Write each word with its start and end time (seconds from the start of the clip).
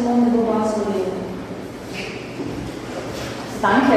Simone 0.00 0.24
de 0.24 0.32
Beauvoir 0.32 0.64
leben. 0.88 1.12
Danke 3.60 3.96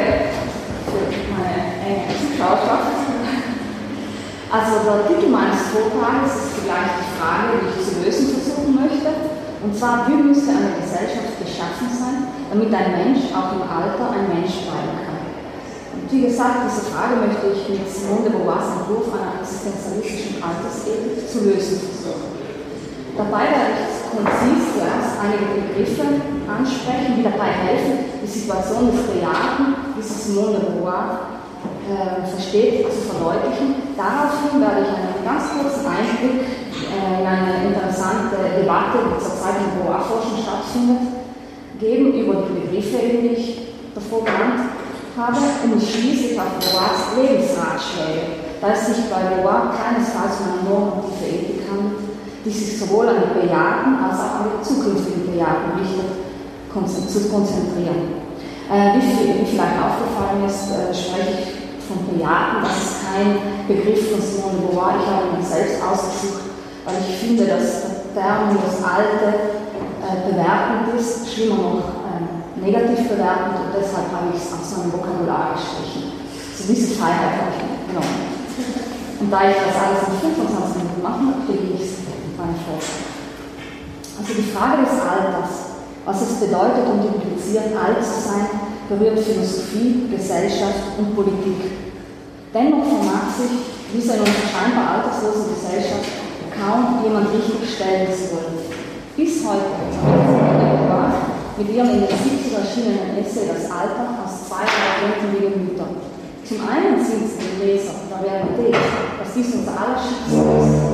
für 0.84 1.32
meine 1.32 1.80
enge 1.80 2.12
Zuschauerschaft. 2.12 2.92
Also 4.52 4.72
der 4.84 5.08
Titel 5.08 5.32
meines 5.32 5.72
Vortrages 5.72 6.28
ist 6.28 6.60
zugleich 6.60 6.92
die 7.00 7.08
Frage, 7.16 7.56
die 7.56 7.72
ich 7.72 7.80
zu 7.88 8.04
lösen 8.04 8.36
versuchen 8.36 8.84
möchte. 8.84 9.08
Und 9.64 9.72
zwar, 9.72 10.04
wie 10.04 10.20
müsste 10.20 10.52
eine 10.52 10.76
Gesellschaft 10.76 11.40
geschaffen 11.40 11.88
sein, 11.88 12.28
damit 12.52 12.68
ein 12.68 12.92
Mensch 13.00 13.32
auch 13.32 13.56
im 13.56 13.64
Alter 13.64 14.12
ein 14.12 14.28
Mensch 14.28 14.68
bleiben 14.68 15.00
kann. 15.08 15.24
Und 15.24 16.04
wie 16.12 16.28
gesagt, 16.28 16.68
diese 16.68 16.92
Frage 16.92 17.16
möchte 17.16 17.48
ich 17.48 17.80
mit 17.80 17.88
Simone 17.88 18.28
de 18.28 18.32
Beauvoirs 18.36 18.76
Entwurf 18.76 19.08
einer 19.08 19.40
existenzialistischen 19.40 20.36
Altersethik 20.44 21.24
zu 21.32 21.48
lösen 21.48 21.80
versuchen. 21.80 22.28
Dabei 23.16 23.48
werde 23.48 23.88
ich 23.88 24.03
konzis 24.14 24.78
zuerst 24.78 25.18
einige 25.18 25.58
Begriffe 25.58 26.06
ansprechen, 26.46 27.18
die 27.18 27.24
dabei 27.26 27.50
helfen, 27.50 28.22
die 28.22 28.30
Situation 28.30 28.90
des 28.94 29.10
Bejahrten, 29.10 29.94
wie 29.96 30.02
sie 30.02 30.14
Simone 30.14 30.58
de 30.58 30.70
Beauvoir 30.70 31.42
äh, 31.90 32.22
versteht, 32.24 32.86
zu 32.86 33.00
verdeutlichen. 33.10 33.94
Daraufhin 33.96 34.60
werde 34.60 34.86
ich 34.86 34.92
einen 34.94 35.20
ganz 35.26 35.50
kurzen 35.50 35.86
Einblick 35.86 36.46
äh, 36.46 37.20
in 37.20 37.26
eine 37.26 37.74
interessante 37.74 38.38
Debatte, 38.60 39.02
die 39.02 39.18
zurzeit 39.18 39.58
in 39.58 39.74
Beauvoir-Forschung 39.78 40.38
stattfindet, 40.38 41.26
geben 41.80 42.14
über 42.14 42.46
die 42.46 42.54
Begriffe, 42.64 42.98
die 43.02 43.28
ich 43.34 43.44
davor 43.94 44.24
genannt 44.24 44.70
habe, 45.16 45.38
und 45.64 45.80
schließlich 45.80 46.38
auf 46.38 46.58
Beauvoirs 46.58 47.14
Lebensratschläge, 47.16 48.44
da 48.60 48.72
es 48.72 48.86
sich 48.86 49.04
bei 49.10 49.22
Beauvoir 49.30 49.74
keinesfalls 49.74 50.42
um 50.42 50.58
eine 50.58 50.62
normative 50.68 51.26
Ethik 51.26 51.62
handelt, 51.70 52.03
die 52.44 52.50
sich 52.50 52.78
sowohl 52.78 53.08
an 53.08 53.16
die 53.24 53.40
Bejahten 53.40 53.96
als 54.04 54.20
auch 54.20 54.44
an 54.44 54.50
die 54.52 54.62
zukünftigen 54.62 55.32
Bejahten 55.32 55.80
richtet, 55.80 56.24
zu 56.74 57.30
konzentrieren. 57.30 58.18
Äh, 58.66 58.98
wie, 58.98 59.30
wie, 59.30 59.46
vielleicht 59.46 59.78
aufgefallen 59.78 60.42
ist, 60.42 60.74
äh, 60.74 60.90
spreche 60.90 61.38
ich 61.38 61.86
von 61.86 62.02
Bejahten, 62.10 62.66
das 62.66 62.74
ist 62.82 62.96
kein 63.06 63.38
Begriff 63.68 64.10
von 64.10 64.18
Simone 64.18 64.58
de 64.58 64.66
Beauvoir, 64.66 64.98
ich 64.98 65.06
habe 65.06 65.38
ihn 65.38 65.44
selbst 65.46 65.78
ausgesucht, 65.78 66.50
weil 66.84 66.98
ich 66.98 67.14
finde, 67.22 67.46
dass 67.46 68.10
der 68.14 68.18
Term 68.18 68.58
das 68.58 68.82
Alte 68.82 69.54
äh, 70.02 70.18
bewertend 70.26 70.98
ist, 70.98 71.30
schlimmer 71.30 71.62
noch 71.62 71.86
ähm, 72.10 72.42
negativ 72.58 73.06
bewertend 73.06 73.54
und 73.54 73.70
deshalb 73.70 74.10
habe 74.10 74.34
ich 74.34 74.42
es 74.42 74.50
aus 74.50 74.74
meinem 74.74 74.98
Vokabular 74.98 75.54
gestrichen. 75.54 76.10
So 76.58 76.66
diese 76.66 76.98
Freiheit 76.98 77.38
habe 77.38 77.54
ich 77.54 77.62
genommen. 77.86 78.34
Und 79.20 79.30
da 79.30 79.46
ich 79.46 79.62
das 79.62 79.78
alles 79.78 80.10
in 80.10 80.34
25 80.34 80.82
Minuten 80.82 81.02
machen 81.06 81.24
möchte, 81.30 81.54
gehe 81.54 81.78
ich 81.78 81.86
es 81.86 82.04
meine 82.44 82.58
Forschung. 82.60 83.04
Also 84.18 84.23
die 84.36 84.50
Frage 84.50 84.82
des 84.82 84.98
Alters, 84.98 85.78
was 86.04 86.18
es 86.20 86.42
bedeutet 86.42 86.90
und 86.90 87.06
impliziert, 87.06 87.70
alt 87.78 88.02
zu 88.02 88.18
sein, 88.18 88.50
berührt 88.88 89.18
Philosophie, 89.20 90.10
Gesellschaft 90.10 90.98
und 90.98 91.14
Politik. 91.14 91.70
Dennoch 92.52 92.84
vermag 92.84 93.30
sich 93.38 93.54
dieser 93.94 94.14
in 94.14 94.26
unserer 94.26 94.50
scheinbar 94.50 94.86
alterslosen 94.98 95.54
Gesellschaft 95.54 96.10
kaum 96.50 97.02
jemand 97.02 97.30
richtig 97.30 97.62
stellen 97.74 98.10
zu 98.10 98.34
wollen. 98.34 98.58
Bis 99.16 99.42
heute 99.46 99.70
mit 101.56 101.70
ihrem 101.70 101.90
in 101.90 102.00
den 102.02 102.10
70er 102.10 102.58
erschienenen 102.58 103.18
Essay 103.18 103.46
Das 103.46 103.70
Alter 103.70 104.18
aus 104.26 104.50
zwei 104.50 104.66
Argumenten 104.66 105.30
wie 105.30 105.46
Gemüter. 105.46 105.86
Zum 106.44 106.58
einen 106.68 106.98
sind 106.98 107.30
sie 107.30 107.38
den 107.38 107.66
Leser 107.66 107.94
der 108.10 108.20
Realität, 108.26 108.74
dass 108.74 109.34
dies 109.34 109.54
unser 109.54 109.72
aller 109.72 109.96
Schicksal 109.96 110.58
ist 110.58 110.93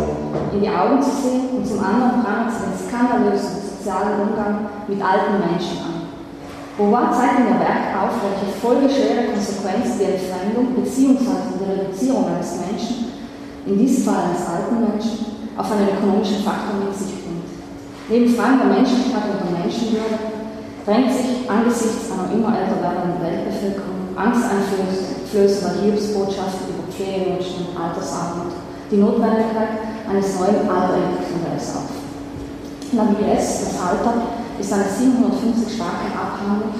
in 0.52 0.60
die 0.60 0.68
Augen 0.68 1.02
zu 1.02 1.10
sehen 1.10 1.48
und 1.56 1.66
zum 1.66 1.78
anderen 1.82 2.22
prangert 2.22 2.52
sie 2.52 2.66
den 2.66 2.78
skandalösen 2.78 3.60
sozialen 3.62 4.28
Umgang 4.28 4.70
mit 4.86 5.00
alten 5.02 5.40
Menschen 5.40 5.78
an. 5.80 5.96
Beauvoir 6.76 7.12
zeigt 7.12 7.40
in 7.40 7.52
der 7.52 7.60
Werk 7.60 7.92
auf, 7.98 8.14
welche 8.24 8.56
folgeschwere 8.56 9.32
Konsequenz 9.32 9.98
die 9.98 10.16
Entfremdung 10.16 10.76
bzw. 10.76 11.60
die 11.60 11.68
Reduzierung 11.68 12.24
eines 12.32 12.56
Menschen, 12.56 13.12
in 13.66 13.78
diesem 13.78 14.04
Fall 14.04 14.32
eines 14.32 14.46
alten 14.48 14.80
Menschen, 14.80 15.52
auf 15.56 15.68
einen 15.72 15.92
ökonomischen 15.92 16.40
Faktor 16.40 16.80
mit 16.80 16.96
sich 16.96 17.20
bringt. 17.20 17.50
Neben 18.08 18.32
Fragen 18.32 18.64
der 18.64 18.72
Menschlichkeit 18.80 19.28
und 19.28 19.44
der 19.44 19.54
Menschenwürde 19.60 20.18
drängt 20.86 21.12
sich 21.12 21.44
angesichts 21.50 22.08
einer 22.08 22.32
immer 22.32 22.56
älter 22.56 22.80
werdenden 22.80 23.20
Weltbevölkerung 23.20 24.00
angsteinflößender 24.16 25.84
Hilfsbotschaften 25.84 26.74
über 26.74 26.88
Pflegewünsche 26.88 27.60
und 27.60 27.76
Altersarmut 27.76 28.52
die 28.90 28.96
Notwendigkeit 28.96 29.89
eines 30.10 30.38
neuen 30.38 30.66
Alterentwicklungsmodells 30.66 31.76
auf. 31.78 31.90
La 32.92 33.06
Vieillesse, 33.06 33.70
das 33.70 33.78
Alter, 33.78 34.14
ist 34.58 34.72
eine 34.72 34.84
750 34.84 35.76
starke 35.76 36.10
Abhandlung, 36.10 36.74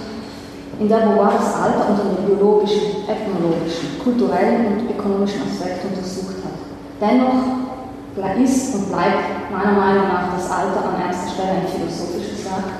in 0.81 0.89
der 0.89 1.07
Beauvoir 1.07 1.39
das 1.39 1.55
Alter 1.55 1.91
unter 1.91 2.05
den 2.11 2.27
biologischen, 2.27 3.07
ethnologischen, 3.07 4.01
kulturellen 4.03 4.67
und 4.67 4.91
ökonomischen 4.91 5.43
Aspekten 5.43 5.95
untersucht 5.95 6.43
hat. 6.43 6.59
Dennoch 7.01 7.71
ist 8.43 8.75
und 8.75 8.89
bleibt 8.89 9.53
meiner 9.53 9.79
Meinung 9.79 10.09
nach 10.09 10.35
das 10.35 10.51
Alter 10.51 10.89
an 10.89 11.07
erster 11.07 11.31
Stelle 11.31 11.63
ein 11.63 11.69
philosophisches 11.69 12.45
Werk, 12.45 12.73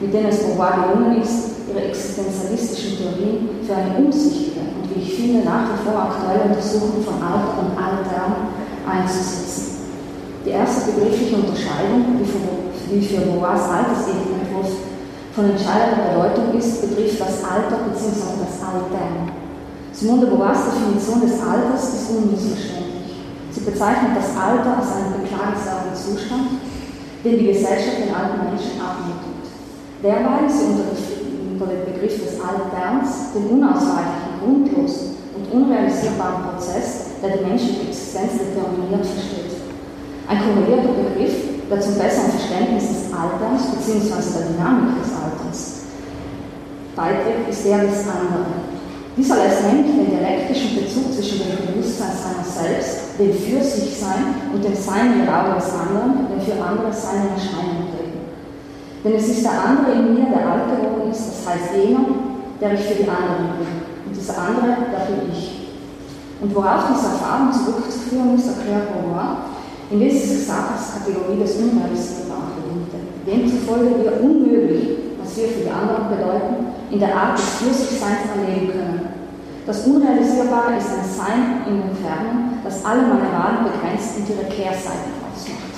mit 0.00 0.12
dem 0.12 0.26
es 0.26 0.44
Beauvoir 0.44 0.88
gelungen 0.88 1.20
ist, 1.20 1.66
ihre 1.68 1.88
existenzialistischen 1.88 2.98
Theorien 2.98 3.48
für 3.66 3.74
eine 3.74 3.96
umsichtige 3.96 4.60
und, 4.60 4.94
wie 4.94 5.02
ich 5.02 5.14
finde, 5.14 5.44
nach 5.44 5.68
wie 5.72 5.88
vor 5.88 6.00
aktuelle 6.00 6.54
Untersuchung 6.54 7.02
von 7.02 7.14
Alter 7.14 7.58
und 7.60 7.72
Altern 7.76 8.54
einzusetzen. 8.88 9.75
Die 10.46 10.54
erste 10.54 10.92
begriffliche 10.92 11.42
Unterscheidung, 11.42 12.22
die 12.22 13.02
für 13.02 13.18
Beauvoirs 13.18 13.66
Altersethikentwurf 13.66 14.78
von 15.34 15.50
entscheidender 15.50 16.06
Bedeutung 16.06 16.54
ist, 16.54 16.86
betrifft 16.86 17.18
das 17.18 17.42
Alter 17.42 17.90
bzw. 17.90 18.46
das 18.46 18.62
Altern. 18.62 19.26
Simone 19.90 20.20
de 20.20 20.30
Beauvoirs 20.30 20.70
Definition 20.70 21.18
des 21.26 21.42
Alters 21.42 21.82
ist 21.98 22.10
unmissverständlich. 22.14 23.26
Sie 23.50 23.66
bezeichnet 23.66 24.14
das 24.14 24.38
Alter 24.38 24.78
als 24.78 24.94
einen 24.94 25.18
beklagenswerten 25.18 25.98
Zustand, 25.98 26.62
den 27.26 27.38
die 27.42 27.50
Gesellschaft 27.50 28.06
den 28.06 28.14
alten 28.14 28.46
Menschen 28.46 28.78
abmutet. 28.78 29.50
Derweil 29.98 30.46
sie 30.46 30.78
unter, 30.78 30.94
unter 30.94 31.66
dem 31.74 31.90
Begriff 31.90 32.22
des 32.22 32.38
Alterns 32.38 33.34
den 33.34 33.50
unausweichlichen, 33.50 34.38
grundlosen 34.38 35.18
und 35.34 35.50
unrealisierbaren 35.50 36.54
Prozess, 36.54 37.18
der 37.18 37.34
die 37.34 37.44
menschliche 37.50 37.90
Existenz 37.90 38.38
determiniert, 38.38 39.02
versteht. 39.02 39.55
Ein 40.28 40.42
korrelierter 40.42 40.90
Begriff, 40.90 41.34
der 41.70 41.80
zum 41.80 41.94
besseren 41.94 42.34
Verständnis 42.34 42.88
des 42.88 43.14
Alterns 43.14 43.70
bzw. 43.70 44.26
der 44.34 44.46
Dynamik 44.50 44.98
des 44.98 45.14
Alterns 45.14 45.86
beiträgt, 46.96 47.48
ist 47.48 47.64
der 47.64 47.86
des 47.86 48.02
anderen. 48.10 48.66
Dieser 49.16 49.36
lässt 49.36 49.62
nämlich 49.62 49.94
den 49.94 50.10
dialektischen 50.10 50.76
Bezug 50.76 51.14
zwischen 51.14 51.38
dem 51.46 51.62
Bewusstsein 51.62 52.10
seiner 52.10 52.44
selbst, 52.44 53.16
dem 53.18 53.32
Für 53.32 53.62
sich 53.62 53.96
Sein 53.96 54.50
und 54.52 54.64
dem 54.64 54.74
Sein 54.74 55.22
im 55.22 55.28
Raum 55.28 55.54
des 55.54 55.70
anderen, 55.70 56.26
dem 56.28 56.42
für 56.42 56.58
andere 56.58 56.92
Sein 56.92 57.30
in 57.30 57.38
Erscheinung 57.38 57.86
treten. 57.94 58.20
Denn 59.04 59.14
es 59.14 59.28
ist 59.28 59.44
der 59.44 59.56
andere 59.56 59.94
in 59.94 60.14
mir, 60.14 60.26
der 60.28 60.42
alt 60.42 60.66
geworden 60.68 61.10
ist, 61.10 61.22
das 61.22 61.46
heißt 61.46 61.70
jener, 61.78 62.04
der 62.60 62.74
ich 62.74 62.80
für 62.80 62.98
die 62.98 63.08
anderen 63.08 63.62
bin. 63.62 63.72
Und 64.04 64.12
dieser 64.12 64.36
andere, 64.36 64.90
der 64.90 65.06
bin 65.06 65.30
ich. 65.30 65.70
Und 66.42 66.54
worauf 66.54 66.92
diese 66.92 67.14
Erfahrung 67.14 67.52
zurückzuführen 67.54 68.34
ist, 68.34 68.48
erklärt 68.48 68.92
Beauvoir, 68.92 69.55
Indes 69.88 70.24
ist 70.24 70.42
es 70.42 70.46
Kategorie 70.50 71.38
des 71.38 71.54
Unrealisierbaren 71.62 72.58
bedingte, 72.58 72.98
demzufolge 73.22 74.02
wir 74.02 74.18
unmöglich, 74.18 74.98
was 75.22 75.36
wir 75.36 75.46
für 75.46 75.62
die 75.62 75.70
anderen 75.70 76.10
bedeuten, 76.10 76.74
in 76.90 76.98
der 76.98 77.14
Art 77.14 77.38
des 77.38 77.62
Flüssigseins 77.62 78.26
erleben 78.34 78.72
können. 78.72 79.00
Das 79.64 79.86
Unrealisierbare 79.86 80.74
ist 80.78 80.90
ein 80.90 81.06
Sein 81.06 81.42
in 81.70 81.86
den 81.86 81.96
Fernen, 82.02 82.58
das 82.64 82.84
alle 82.84 83.02
meine 83.02 83.30
Wahlen 83.30 83.70
begrenzt 83.70 84.18
und 84.18 84.26
ihre 84.26 84.50
Kehrseiten 84.50 85.22
ausmacht. 85.22 85.74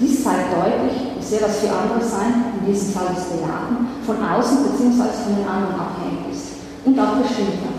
Dies 0.00 0.22
zeigt 0.22 0.52
deutlich, 0.52 1.16
wie 1.16 1.24
sehr 1.24 1.40
das 1.40 1.64
für 1.64 1.72
andere 1.72 2.04
Sein, 2.04 2.60
in 2.60 2.72
diesem 2.72 2.92
Fall 2.92 3.08
des 3.08 3.24
Bejahen, 3.24 3.88
von 4.04 4.20
außen 4.20 4.68
bzw. 4.68 5.00
von 5.00 5.32
den 5.32 5.48
anderen 5.48 5.80
abhängig 5.80 6.28
ist 6.28 6.60
und 6.84 6.98
auch 7.00 7.16
bestimmt. 7.24 7.73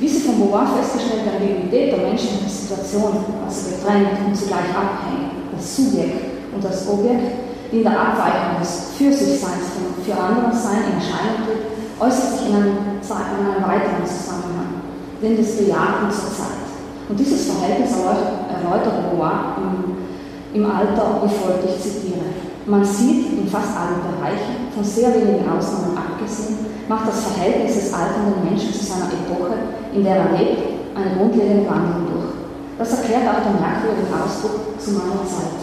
Wie 0.00 0.08
sie 0.08 0.20
von 0.20 0.38
Beauvoir 0.38 0.78
festgestellte 0.78 1.34
Ambiguität 1.34 1.90
der 1.90 2.06
menschlichen 2.06 2.48
Situation, 2.48 3.18
also 3.42 3.70
getrennt 3.70 4.14
und 4.26 4.36
zugleich 4.36 4.70
abhängig, 4.70 5.50
das 5.50 5.74
Subjekt 5.74 6.54
und 6.54 6.62
das 6.62 6.86
Objekt, 6.86 7.34
die 7.72 7.78
in 7.78 7.82
der 7.82 7.98
Abweichung 7.98 8.62
des 8.62 8.94
Für-sich-Seins 8.96 9.74
für 10.06 10.14
andere 10.14 10.54
Sein 10.54 10.86
in 10.86 11.02
Erscheinung 11.02 11.42
tritt, 11.42 11.66
äußert 11.98 12.38
sich 12.38 12.48
in 12.48 12.54
einem, 12.54 12.78
in 13.02 13.42
einem 13.42 13.66
weiteren 13.66 14.06
Zusammenhang, 14.06 14.86
den 15.20 15.36
des 15.36 15.56
Bejahten 15.58 16.10
zur 16.14 16.30
Zeit. 16.30 16.62
Und 17.08 17.18
dieses 17.18 17.50
Verhältnis 17.50 17.90
erläutert 17.90 19.10
Beauvoir 19.10 19.58
im, 19.58 20.62
im 20.62 20.70
Alter 20.70 21.22
wie 21.24 21.28
folgt, 21.28 21.64
ich 21.66 21.82
zitiere. 21.82 22.38
Man 22.66 22.84
sieht 22.84 23.32
in 23.32 23.48
fast 23.48 23.74
allen 23.74 23.98
Bereichen, 24.04 24.70
von 24.74 24.84
sehr 24.84 25.12
wenigen 25.14 25.48
Ausnahmen 25.48 25.96
abgesehen, 25.96 26.77
macht 26.88 27.08
das 27.08 27.24
Verhältnis 27.28 27.74
des 27.74 27.92
alternden 27.92 28.48
Menschen 28.48 28.72
zu 28.72 28.84
seiner 28.84 29.12
Epoche, 29.12 29.54
in 29.94 30.04
der 30.04 30.16
er 30.16 30.32
lebt, 30.38 30.62
eine 30.96 31.16
grundlegende 31.16 31.68
Wandlung 31.68 32.08
durch. 32.08 32.32
Das 32.78 32.96
erklärt 32.96 33.28
auch 33.28 33.44
den 33.44 33.60
merkwürdigen 33.60 34.08
Ausdruck 34.08 34.80
zu 34.80 34.96
meiner 34.96 35.22
Zeit. 35.28 35.60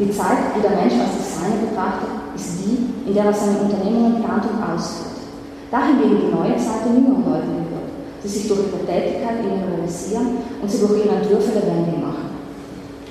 Die 0.00 0.10
Zeit, 0.10 0.56
die 0.56 0.62
der 0.62 0.78
Mensch 0.80 0.96
als 0.96 1.20
das 1.20 1.36
Seine 1.36 1.68
betrachtet, 1.68 2.08
ist 2.34 2.64
die, 2.64 3.06
in 3.06 3.14
der 3.14 3.28
er 3.28 3.34
seine 3.34 3.60
Unternehmungen 3.60 4.24
plant 4.24 4.48
und 4.48 4.62
ausführt. 4.64 5.20
Dahingegen 5.70 6.26
die 6.26 6.32
neue 6.32 6.56
Zeit 6.56 6.88
den 6.88 7.04
jüngeren 7.04 7.24
Leuten 7.28 7.68
gehört, 7.68 7.92
die 8.24 8.28
sich 8.28 8.48
durch 8.48 8.60
ihre 8.72 8.84
Tätigkeit 8.88 9.44
realisieren 9.44 10.40
und 10.60 10.70
sie 10.70 10.80
durch 10.80 11.04
ihre 11.04 11.16
Entwürfe 11.20 11.52
lebendig 11.52 12.00
machen. 12.00 12.32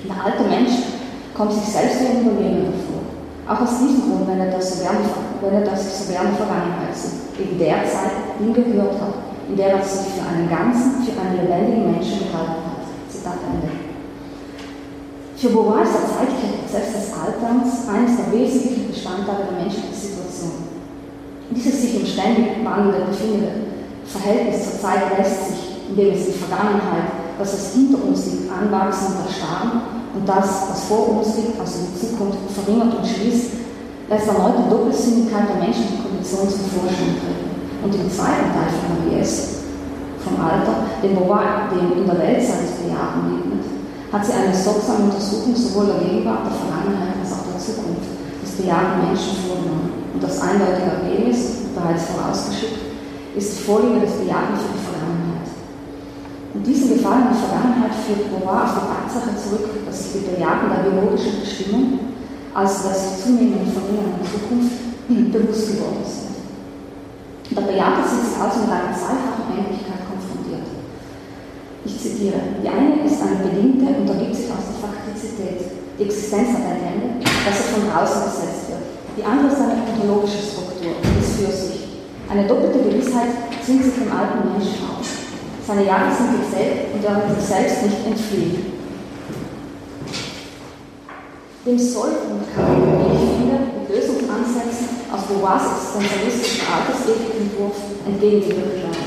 Der 0.02 0.18
alte 0.18 0.42
Mensch 0.50 0.98
kommt 1.34 1.52
sich 1.52 1.64
selbst 1.64 2.00
wie 2.02 2.06
ein 2.06 2.26
Überlebender 2.26 2.74
vor. 2.86 3.02
Auch 3.46 3.60
aus 3.62 3.78
diesem 3.78 4.02
Grund 4.10 4.26
wendet 4.26 4.54
er, 4.54 4.62
so 4.62 4.82
gerne, 4.82 4.98
wendet 5.42 5.68
er 5.68 5.76
so 5.76 6.12
gerne 6.12 6.32
Vergangenheit 6.38 6.94
zu, 6.94 7.34
in 7.36 7.58
der 7.58 7.82
Zeit, 7.84 8.38
die 8.38 8.44
ihn 8.46 8.54
gehört 8.54 8.94
hat, 9.02 9.14
in 9.48 9.56
der 9.56 9.74
er 9.74 9.82
sich 9.82 10.14
für 10.14 10.22
einen 10.22 10.48
ganzen, 10.48 11.02
für 11.02 11.18
einen 11.18 11.42
lebendigen 11.42 11.90
Menschen 11.90 12.30
gehalten 12.30 12.62
hat. 12.70 12.86
Zitat 13.10 13.42
Ende. 13.50 13.74
Für 15.36 15.48
Beauvoir 15.50 15.82
ist 15.82 15.98
der 15.98 16.06
zeitliche 16.06 16.54
Prozess 16.62 16.88
des 16.94 17.06
Alterns 17.18 17.88
eines 17.90 18.14
der 18.16 18.30
wesentlichen 18.30 18.86
Bestandteile 18.86 19.50
der 19.50 19.58
menschlichen 19.58 19.92
Situation. 19.92 20.70
Dieses 21.50 21.82
sich 21.82 22.00
im 22.00 22.06
ständig 22.06 22.62
wandelnden 22.62 23.10
befindende 23.10 23.50
Verhältnis 24.06 24.62
zur 24.62 24.80
Zeit 24.80 25.18
lässt 25.18 25.48
sich, 25.48 25.60
indem 25.90 26.14
es 26.14 26.26
die 26.26 26.38
Vergangenheit, 26.38 27.10
das 27.38 27.52
was 27.52 27.74
hinter 27.74 27.98
uns 28.04 28.26
liegt, 28.26 28.52
anwachsen 28.52 29.18
und 29.18 29.26
erstarren 29.26 29.82
und 30.14 30.28
das, 30.28 30.70
was 30.70 30.84
vor 30.84 31.18
uns 31.18 31.36
liegt, 31.36 31.58
also 31.58 31.90
die 31.90 31.98
Zukunft, 31.98 32.38
verringert 32.54 32.94
und 32.94 33.06
schließt, 33.06 33.61
lässt 34.08 34.28
erneut 34.28 34.58
die 34.58 34.70
Doppelsinnigkeit 34.70 35.48
der 35.48 35.62
menschlichen 35.62 36.02
Kondition 36.02 36.48
zum 36.48 36.66
Vorschein 36.70 37.18
treten. 37.20 37.50
Und 37.82 37.94
im 37.94 38.10
zweiten 38.10 38.54
Teil 38.54 38.70
von 38.70 38.94
Maries, 38.94 39.66
vom 40.22 40.38
Alter, 40.38 40.86
dem 41.02 41.18
Beauvoir, 41.18 41.66
dem 41.74 41.98
in 41.98 42.06
der 42.06 42.18
Welt 42.18 42.42
seines 42.42 42.78
Bejahen 42.78 43.26
widmet, 43.26 43.66
hat 44.12 44.24
sie 44.24 44.36
eine 44.38 44.54
sorgsame 44.54 45.10
Untersuchung 45.10 45.56
sowohl 45.56 45.86
der 45.86 46.04
Gegenwart, 46.04 46.46
der 46.46 46.58
Vergangenheit 46.62 47.16
als 47.18 47.32
auch 47.32 47.48
der 47.48 47.58
Zukunft 47.58 48.12
des 48.44 48.52
bejahten 48.60 49.08
Menschen 49.08 49.34
vorgenommen. 49.48 50.12
Und 50.14 50.22
das 50.22 50.38
eindeutige 50.38 50.92
Ergebnis, 50.92 51.72
bereits 51.74 52.12
vorausgeschickt, 52.12 52.78
ist 53.34 53.56
die 53.56 53.62
Vorliebe 53.64 54.04
des 54.04 54.20
Bejahten 54.20 54.60
für 54.60 54.76
die 54.76 54.84
Vergangenheit. 54.84 55.48
Und 56.52 56.62
diesen 56.68 56.92
Gefallen 56.92 57.32
der 57.32 57.40
Vergangenheit 57.40 57.96
führt 58.04 58.28
Beauvoir 58.28 58.68
auf 58.68 58.76
die 58.76 58.84
Tatsache 58.92 59.32
zurück, 59.40 59.66
dass 59.88 59.96
sich 59.96 60.20
die 60.20 60.36
Bejaten 60.36 60.68
der 60.68 60.84
biologischen 60.84 61.40
Bestimmung, 61.40 62.11
der 62.54 62.94
sich 62.94 63.24
zunehmend 63.24 63.72
verringernden 63.72 64.24
Zukunft, 64.24 64.76
bewusst 65.08 65.72
geworden 65.72 66.04
sind. 66.04 67.56
Der 67.56 67.62
Bejahte 67.62 68.08
sich 68.08 68.32
also 68.40 68.60
mit 68.60 68.70
einer 68.70 68.96
zweifachen 68.96 69.52
Ähnlichkeit 69.52 70.02
ich 71.84 71.98
zitiere, 71.98 72.38
die 72.62 72.68
eine 72.68 73.02
ist 73.02 73.18
eine 73.18 73.42
bedingte 73.42 73.90
und 73.90 74.06
ergibt 74.06 74.36
sich 74.36 74.46
aus 74.54 74.70
der 74.70 74.78
Faktizität. 74.86 75.66
Die 75.98 76.04
Existenz 76.06 76.54
hat 76.54 76.78
ein 76.78 76.94
Ende, 76.94 77.26
das 77.26 77.58
er 77.58 77.68
von 77.74 77.90
draußen 77.90 78.22
gesetzt 78.22 78.70
wird. 78.70 78.86
Die 79.18 79.26
andere 79.26 79.50
ist 79.50 79.58
eine 79.58 79.82
ontologische 79.82 80.46
Struktur, 80.46 80.94
die 81.02 81.18
ist 81.18 81.42
für 81.42 81.50
sich. 81.50 82.06
Eine 82.30 82.46
doppelte 82.46 82.86
Gewissheit 82.86 83.34
zwingt 83.66 83.82
sich 83.82 83.98
im 83.98 84.14
alten 84.14 84.54
Menschen 84.54 84.78
aus. 84.94 85.10
Seine 85.66 85.82
Jahre 85.82 86.14
sind 86.14 86.38
gezählt 86.38 86.94
und 86.94 87.02
er 87.02 87.18
wird 87.18 87.34
sich 87.34 87.50
selbst 87.50 87.82
nicht 87.82 88.06
entfliehen. 88.06 88.81
Dem 91.64 91.78
soll 91.78 92.10
und 92.26 92.42
kann, 92.50 92.74
wie 92.74 93.14
ich 93.14 93.38
finde, 93.38 93.86
Lösungsansätzen 93.86 95.06
aus 95.14 95.30
Beauvoirs 95.30 95.94
existenzialistischen 95.94 96.66
Altersethikentwurf 96.66 97.78
entgegengewirkt 98.02 98.82
werden. 98.82 99.06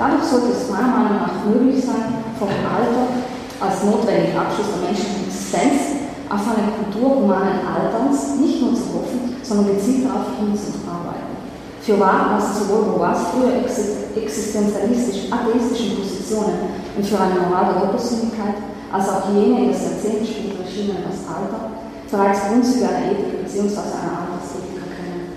Dadurch 0.00 0.24
sollte 0.24 0.56
es 0.56 0.72
meiner 0.72 0.88
Meinung 0.88 1.20
nach 1.20 1.44
möglich 1.44 1.84
sein, 1.84 2.24
vom 2.40 2.48
Alter 2.48 3.12
als 3.60 3.84
notwendigen 3.84 4.40
Abschluss 4.40 4.72
der 4.72 4.88
menschlichen 4.88 5.28
Existenz 5.28 6.08
auf 6.32 6.40
eine 6.48 6.80
Kultur 6.80 7.28
humanen 7.28 7.60
Alterns 7.60 8.40
nicht 8.40 8.64
nur 8.64 8.72
zu 8.72 8.88
hoffen, 8.96 9.36
sondern 9.44 9.76
gezielt 9.76 10.08
darauf 10.08 10.32
hinzuarbeiten. 10.40 11.44
Für 11.84 12.00
wahr, 12.00 12.40
was 12.40 12.56
sowohl 12.56 12.88
Beauvoirs 12.88 13.36
früher 13.36 13.60
existenzialistisch 14.16 15.28
atheistischen 15.28 16.00
Positionen 16.00 16.72
und 16.96 17.04
für 17.04 17.20
eine 17.20 17.36
Moral 17.36 17.68
der 17.68 17.84
Doppelsinnigkeit 17.84 18.64
als 18.88 19.08
auch 19.12 19.28
jene 19.28 19.68
in 19.68 19.72
das 19.76 19.84
Jahrzehnt 19.84 20.24
später 20.24 20.64
erschienenen 20.64 21.04
das 21.04 21.28
Alter 21.28 21.81
bereits 22.12 22.44
Grundzüge 22.44 22.84
einer 22.84 23.08
Ethik 23.08 23.40
bzw. 23.40 23.88
einer 23.88 24.36
Altersethik 24.36 24.76
erkennen. 24.76 25.32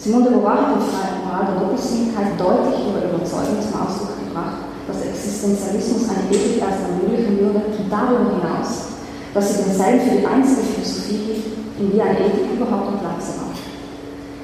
Simone 0.00 0.24
de 0.24 0.32
Beauvoir 0.32 0.56
hat 0.56 0.72
den 0.72 0.88
freien 0.88 1.20
Moral 1.20 1.44
der 1.52 1.60
Doppelsinnigkeit 1.60 2.32
deutlich 2.40 2.80
über 2.88 3.04
Überzeugung 3.04 3.60
zum 3.60 3.76
Ausdruck 3.76 4.16
gebracht, 4.24 4.64
dass 4.88 5.04
Existenzialismus 5.04 6.08
eine 6.08 6.32
Ethik 6.32 6.64
erst 6.64 6.80
ermöglichen 6.88 7.36
würde 7.36 7.60
und 7.60 7.92
darüber 7.92 8.40
hinaus, 8.40 8.96
dass 9.36 9.44
sie 9.52 9.68
denselben 9.68 10.00
für 10.00 10.16
die 10.16 10.24
einzige 10.24 10.64
Philosophie 10.64 11.20
hielt, 11.28 11.44
in 11.76 11.92
die 11.92 12.00
eine 12.00 12.24
Ethik 12.24 12.56
überhaupt 12.56 12.96
am 12.96 12.98
Platze 13.04 13.36
war. 13.36 13.52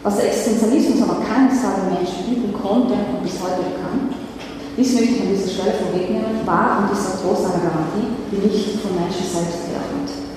Was 0.04 0.20
der 0.20 0.28
Existenzialismus 0.28 1.00
aber 1.00 1.24
keinesfalls 1.24 1.80
den 1.80 1.96
Menschen 1.96 2.28
bieten 2.28 2.52
konnte 2.52 2.92
und 2.92 3.24
bis 3.24 3.40
heute 3.40 3.72
kann, 3.80 4.12
dies 4.76 4.92
möchte 4.92 5.16
ich 5.16 5.20
an 5.24 5.32
dieser 5.32 5.48
Stelle 5.48 5.80
vorwegnehmen, 5.80 6.44
war 6.44 6.84
und 6.84 6.92
ist 6.92 7.08
der 7.08 7.16
Trost 7.24 7.48
einer 7.48 7.64
Garantie, 7.64 8.20
die 8.28 8.40
nicht 8.44 8.84
vom 8.84 9.00
Menschen 9.00 9.24
selbst 9.24 9.64
herkommt. 9.72 10.31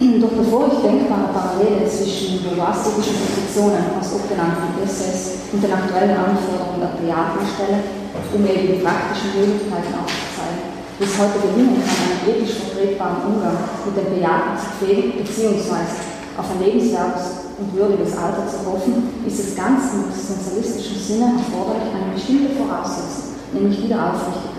Doch 0.20 0.32
bevor 0.32 0.72
ich 0.72 0.80
denkbare 0.80 1.28
Parallele 1.28 1.84
zwischen 1.84 2.40
bombastischen 2.40 3.20
Positionen 3.20 4.00
aus 4.00 4.16
obgenannten 4.16 4.80
Essays 4.80 5.52
und 5.52 5.60
den 5.60 5.76
aktuellen 5.76 6.16
Anforderungen 6.16 6.80
der 6.80 6.96
Theaterstelle, 6.96 7.84
um 8.32 8.40
eben 8.40 8.64
die 8.72 8.80
praktischen 8.80 9.36
Möglichkeiten 9.36 9.92
aufzuzeigen, 10.00 10.72
wie 10.96 11.04
es 11.04 11.20
heute 11.20 11.36
gelingen 11.44 11.84
kann, 11.84 12.16
einen 12.16 12.24
ethisch 12.32 12.64
vertretbaren 12.64 13.28
Umgang 13.28 13.60
mit 13.84 13.92
den 13.92 14.08
Bejahrten 14.16 14.56
zu 14.56 14.68
pflegen, 14.80 15.20
beziehungsweise 15.20 16.00
auf 16.32 16.48
ein 16.48 16.64
lebenswertes 16.64 17.52
und 17.60 17.68
würdiges 17.76 18.16
Alter 18.16 18.48
zu 18.48 18.56
hoffen, 18.64 19.04
ist 19.28 19.36
es 19.36 19.52
ganz 19.52 19.84
im 19.92 20.08
existenzialistischen 20.08 20.96
Sinne 20.96 21.44
erforderlich, 21.44 21.92
eine 21.92 22.16
bestimmte 22.16 22.56
Voraussetzung, 22.56 23.36
nämlich 23.52 23.84
Wiederaufrichtigkeit 23.84 24.48
zu 24.48 24.48
erfüllen. 24.48 24.49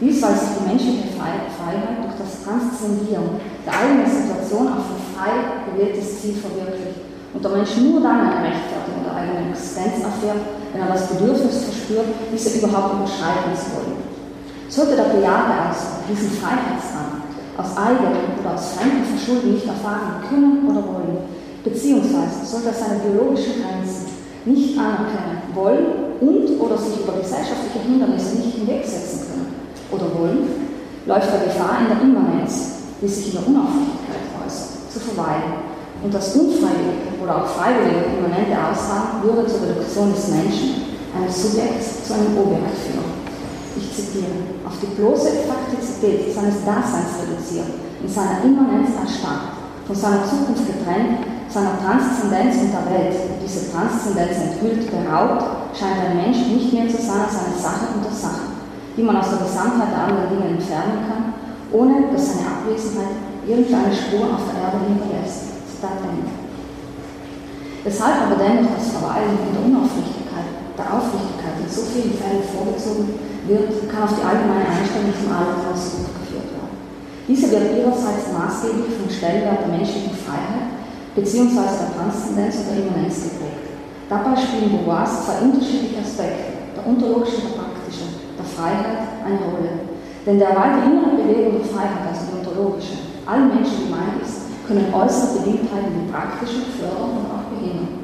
Dies, 0.00 0.22
weil 0.22 0.38
sich 0.38 0.54
die 0.54 0.68
menschliche 0.70 1.10
Freiheit 1.18 2.06
durch 2.06 2.14
das 2.22 2.46
Transzendieren 2.46 3.42
der 3.66 3.74
eigenen 3.74 4.06
Situation 4.06 4.70
auf 4.70 4.94
ein 4.94 5.02
frei 5.10 5.34
gewähltes 5.66 6.22
Ziel 6.22 6.38
verwirklicht 6.38 7.02
und 7.34 7.42
der 7.42 7.50
Mensch 7.50 7.74
nur 7.82 7.98
dann 7.98 8.30
eine 8.30 8.46
Rechtfertigung 8.46 9.02
der 9.02 9.18
eigenen 9.18 9.50
Existenz 9.50 9.98
erfährt, 9.98 10.38
wenn 10.70 10.86
er 10.86 10.94
das 10.94 11.10
Bedürfnis 11.10 11.66
verspürt, 11.66 12.14
diese 12.30 12.62
überhaupt 12.62 12.94
überschreiten 12.94 13.58
zu 13.58 13.74
wollen. 13.74 13.98
Sollte 14.70 14.94
der 14.94 15.10
Bejahte 15.18 15.66
also 15.66 16.06
diesen 16.06 16.30
Freiheitsdrang 16.30 17.26
aus 17.58 17.74
eigenen 17.74 18.38
oder 18.38 18.54
aus 18.54 18.78
fremden 18.78 19.02
Verschulden 19.02 19.58
nicht 19.58 19.66
erfahren 19.66 20.22
können 20.30 20.62
oder 20.70 20.86
wollen, 20.86 21.26
beziehungsweise 21.66 22.46
sollte 22.46 22.70
er 22.70 22.78
seine 22.78 23.02
biologischen 23.02 23.66
Grenzen 23.66 24.14
nicht 24.46 24.78
anerkennen 24.78 25.42
wollen 25.58 26.14
und 26.22 26.54
oder 26.62 26.78
sich 26.78 27.02
über 27.02 27.18
gesellschaftliche 27.18 27.82
Hindernisse 27.82 28.38
nicht 28.38 28.62
hinwegsetzen 28.62 29.26
können, 29.26 29.57
oder 29.90 30.06
wollen, 30.18 30.68
läuft 31.06 31.32
der 31.32 31.48
Gefahr 31.48 31.80
in 31.80 31.88
der 31.88 32.00
Immanenz, 32.02 32.84
die 33.00 33.08
sich 33.08 33.32
in 33.32 33.40
der 33.40 33.48
Unaufhörigkeit 33.48 34.28
äußert, 34.44 34.92
zu 34.92 35.00
verweilen. 35.00 35.68
Und 36.02 36.14
das 36.14 36.36
unfreiwillige 36.36 37.18
oder 37.18 37.42
auch 37.42 37.48
freiwillige 37.48 38.20
immanente 38.20 38.54
Aussagen 38.54 39.24
würde 39.24 39.48
zur 39.48 39.66
Reduktion 39.66 40.14
des 40.14 40.28
Menschen, 40.28 40.94
eines 41.16 41.34
Subjekts, 41.34 42.06
zu 42.06 42.14
einem 42.14 42.38
Objekt 42.38 42.76
führen. 42.86 43.18
Ich 43.74 43.90
zitiere, 43.90 44.62
auf 44.66 44.78
die 44.78 44.94
bloße 44.94 45.48
Faktizität 45.48 46.34
seines 46.34 46.62
Daseins 46.62 47.18
reduziert, 47.18 47.82
in 48.02 48.08
seiner 48.08 48.44
Immanenz 48.44 48.94
erstarrt, 48.94 49.58
von 49.86 49.96
seiner 49.96 50.22
Zukunft 50.22 50.66
getrennt, 50.66 51.24
seiner 51.48 51.80
Transzendenz 51.80 52.62
in 52.62 52.70
der 52.70 52.84
Welt, 52.86 53.16
diese 53.42 53.72
Transzendenz 53.72 54.36
enthüllt, 54.38 54.86
beraubt, 54.90 55.74
scheint 55.74 55.98
ein 55.98 56.16
Mensch 56.16 56.46
nicht 56.46 56.72
mehr 56.72 56.86
zu 56.86 57.00
sein 57.00 57.26
als 57.26 57.34
eine 57.40 57.58
Sache 57.58 57.96
unter 57.96 58.14
Sache 58.14 58.47
die 58.98 59.06
man 59.06 59.22
aus 59.22 59.30
der 59.30 59.46
Gesamtheit 59.46 59.94
der 59.94 60.10
anderen 60.10 60.28
Dinge 60.34 60.58
entfernen 60.58 61.06
kann, 61.06 61.38
ohne 61.70 62.10
dass 62.10 62.34
seine 62.34 62.50
Abwesenheit 62.50 63.14
irgendeine 63.46 63.94
Spur 63.94 64.26
auf 64.26 64.50
der 64.50 64.58
Erde 64.58 64.82
hinterlässt. 64.90 65.54
Zitat 65.70 66.02
Ende. 66.02 66.34
Weshalb 67.86 68.26
aber 68.26 68.34
dennoch 68.42 68.74
das 68.74 68.90
Verweilen 68.90 69.38
in 69.38 69.54
der 69.54 69.62
Unaufrichtigkeit, 69.70 70.50
der 70.74 70.88
Aufrichtigkeit 70.90 71.62
in 71.62 71.70
so 71.70 71.86
vielen 71.86 72.18
Fällen 72.18 72.42
vorgezogen 72.42 73.14
wird, 73.46 73.86
kann 73.86 74.02
auf 74.02 74.18
die 74.18 74.26
allgemeine 74.26 74.66
Einstellung 74.66 75.14
zum 75.14 75.30
Altertum 75.30 75.78
zurückgeführt 75.78 76.50
werden. 76.58 76.74
Diese 77.30 77.46
wird 77.54 77.78
ihrerseits 77.78 78.34
maßgeblich 78.34 78.98
vom 78.98 79.06
Stellenwert 79.06 79.62
der 79.62 79.78
menschlichen 79.78 80.18
Freiheit 80.18 80.74
bzw. 81.14 81.54
der 81.54 81.94
Transzendenz 81.94 82.66
und 82.66 82.66
der 82.74 82.82
Immanenz 82.82 83.30
geprägt. 83.30 83.78
Dabei 84.10 84.34
spielen 84.34 84.74
Beauvoirs 84.74 85.22
zwei 85.22 85.46
unterschiedliche 85.46 86.02
Aspekte, 86.02 86.74
der 86.74 86.82
ontologische 86.82 87.46
und 87.46 87.54
der 87.54 87.62
praktische, 87.62 88.06
der 88.36 88.46
Freiheit 88.58 89.22
eine 89.22 89.38
Rolle. 89.38 89.86
Denn 90.26 90.42
derweil 90.42 90.82
die 90.82 90.90
innere 90.90 91.14
Bewegung 91.14 91.62
der 91.62 91.70
Freiheit, 91.70 92.10
die 92.10 92.42
ontologische, 92.42 92.98
allen 93.22 93.54
Menschen 93.54 93.86
gemeint 93.86 94.18
ist, 94.18 94.50
können 94.66 94.90
äußere 94.92 95.38
Bedingtheiten 95.38 95.94
wie 95.94 96.10
praktische 96.10 96.66
fördern 96.74 97.22
und 97.22 97.30
auch 97.30 97.46
behindern. 97.54 98.02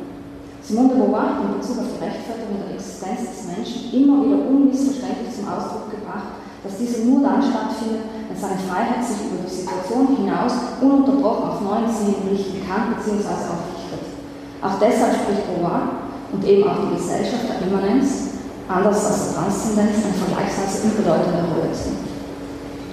Simone 0.62 0.94
de 0.94 0.96
Beauvoir 0.96 1.36
hat 1.36 1.44
in 1.44 1.58
Bezug 1.58 1.82
auf 1.82 1.90
die 1.92 2.00
Rechtfertigung 2.00 2.56
der 2.64 2.78
Existenz 2.78 3.20
des 3.28 3.40
Menschen 3.50 3.92
immer 3.92 4.24
wieder 4.24 4.40
unmissverständlich 4.48 5.28
zum 5.34 5.50
Ausdruck 5.50 5.92
gebracht, 5.92 6.40
dass 6.64 6.80
diese 6.80 7.04
nur 7.04 7.20
dann 7.20 7.44
stattfindet, 7.44 8.08
wenn 8.30 8.38
seine 8.38 8.62
Freiheit 8.64 9.04
sich 9.04 9.28
über 9.28 9.44
die 9.44 9.52
Situation 9.52 10.16
hinaus 10.16 10.56
ununterbrochen 10.80 11.50
auf 11.50 11.60
neuen 11.60 11.90
Zielen 11.92 12.24
richten 12.32 12.64
kann 12.64 12.96
bzw. 12.96 13.28
aufrichtet. 13.52 14.16
Auch 14.64 14.80
deshalb 14.80 15.20
spricht 15.20 15.44
Beauvoir 15.52 16.08
und 16.32 16.40
eben 16.48 16.64
auch 16.64 16.88
die 16.88 16.96
Gesellschaft 16.96 17.44
der 17.44 17.68
Immanenz, 17.68 18.33
anders 18.68 19.04
als 19.06 19.34
Transzendenz, 19.34 20.04
eine 20.04 20.14
vergleichsweise 20.14 20.88
unbedeutende 20.88 21.44
Rolle 21.48 21.72
zu. 21.72 21.92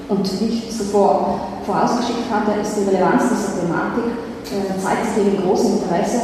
Und 0.10 0.24
wie 0.40 0.46
ich 0.46 0.78
zuvor 0.78 1.40
vorausgeschickt 1.66 2.28
hatte, 2.32 2.60
ist 2.60 2.76
die 2.76 2.90
Relevanz 2.90 3.24
dieser 3.32 3.62
Thematik, 3.62 4.12
äh, 4.52 4.76
zeigt 4.82 5.16
sich 5.16 5.26
eben 5.26 5.44
großes 5.44 5.84
Interesse, 5.84 6.20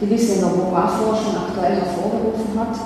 die 0.00 0.06
dies 0.06 0.34
in 0.34 0.40
der 0.40 0.54
Beauvoir-Forschung 0.54 1.34
aktuell 1.34 1.82
hervorgerufen 1.82 2.54
hat 2.54 2.76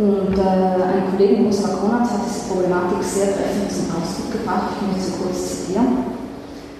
und 0.00 0.32
äh, 0.32 0.40
eine 0.40 1.02
Kollegin 1.10 1.44
Ursula 1.44 1.74
Konrad 1.76 2.08
hat 2.08 2.24
diese 2.24 2.48
Problematik 2.48 3.04
sehr 3.04 3.36
treffend 3.36 3.70
zum 3.70 3.84
Ausdruck 3.92 4.32
gebracht. 4.32 4.72
Ich 4.72 4.86
möchte 4.88 5.10
sie 5.12 5.18
kurz 5.20 5.66
zitieren. 5.66 6.16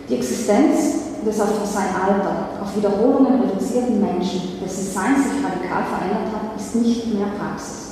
Die 0.09 0.17
Existenz 0.17 1.21
des 1.27 1.39
auf 1.39 1.49
sein 1.65 1.93
Alter, 1.93 2.49
auf 2.63 2.75
Wiederholungen 2.75 3.43
reduzierten 3.43 4.01
Menschen, 4.01 4.57
dessen 4.65 4.87
Sein 4.89 5.17
sich 5.17 5.37
radikal 5.45 5.85
verändert 5.85 6.33
hat, 6.33 6.57
ist 6.59 6.75
nicht 6.77 7.13
mehr 7.13 7.27
Praxis. 7.39 7.90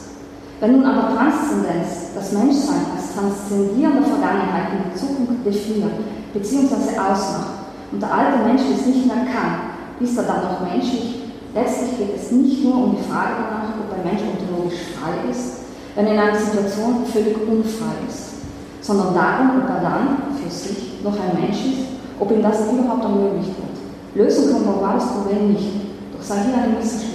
Wenn 0.60 0.72
nun 0.72 0.86
aber 0.86 1.14
Transzendenz 1.14 2.14
das 2.14 2.32
Menschsein 2.32 2.90
als 2.96 3.14
transzendierende 3.14 4.02
Vergangenheit 4.02 4.72
in 4.72 4.90
die 4.90 4.98
Zukunft 4.98 5.46
definiert 5.46 5.92
bzw. 6.34 6.98
ausmacht 6.98 7.70
und 7.92 8.02
der 8.02 8.12
alte 8.12 8.44
Mensch 8.44 8.62
es 8.74 8.86
nicht 8.86 9.06
mehr 9.06 9.24
kann, 9.26 9.70
ist 10.00 10.16
er 10.18 10.24
dann 10.24 10.42
noch 10.42 10.60
menschlich 10.60 11.18
Letztlich 11.54 11.96
geht 11.96 12.14
es 12.14 12.30
nicht 12.30 12.62
nur 12.62 12.74
um 12.74 12.96
die 12.96 13.02
Frage 13.02 13.34
danach, 13.40 13.74
ob 13.80 13.90
ein 13.90 14.04
Mensch 14.04 14.22
ontologisch 14.22 14.94
frei 14.94 15.30
ist, 15.30 15.64
wenn 15.94 16.06
er 16.06 16.14
in 16.14 16.20
einer 16.20 16.38
Situation 16.38 17.06
völlig 17.06 17.36
unfrei 17.48 17.96
ist, 18.06 18.46
sondern 18.80 19.14
darum, 19.14 19.62
ob 19.62 19.68
er 19.68 19.80
dann 19.80 20.38
für 20.38 20.50
sich 20.50 21.02
noch 21.02 21.14
ein 21.14 21.40
Mensch 21.40 21.58
ist, 21.66 21.88
ob 22.20 22.30
ihm 22.30 22.42
das 22.42 22.70
überhaupt 22.70 23.02
ermöglicht 23.02 23.54
wird. 23.56 23.74
Lösen 24.14 24.52
kann 24.52 24.66
man 24.66 24.94
das 24.94 25.08
Problem 25.08 25.52
nicht, 25.52 25.70
doch 26.12 26.22
sei 26.22 26.36
hier 26.44 26.62
ein 26.62 26.74
Missverständnis. 26.74 27.07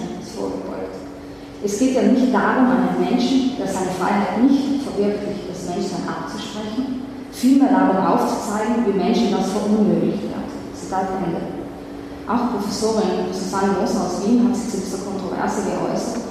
Es 1.63 1.79
geht 1.79 1.95
ja 1.95 2.03
nicht 2.03 2.33
darum, 2.33 2.75
einen 2.75 2.99
Menschen, 2.99 3.55
der 3.57 3.67
seine 3.67 3.95
Freiheit 3.95 4.43
nicht 4.43 4.83
verwirklicht, 4.83 5.47
das 5.47 5.63
Menschsein 5.71 6.03
abzusprechen, 6.03 7.07
vielmehr 7.31 7.71
darum 7.71 8.03
aufzuzeigen, 8.03 8.83
wie 8.83 8.99
Menschen 8.99 9.31
das 9.31 9.47
verunmöglicht 9.47 10.27
wird. 10.27 10.49
Zitat 10.75 11.07
Ende. 11.23 11.39
Auch 12.27 12.51
Professorin 12.51 13.31
Susanne 13.31 13.79
Moser 13.79 14.03
aus 14.03 14.19
Wien 14.23 14.43
hat 14.43 14.55
sich 14.55 14.75
zu 14.75 14.77
dieser 14.83 15.07
Kontroverse 15.07 15.63
geäußert 15.63 16.23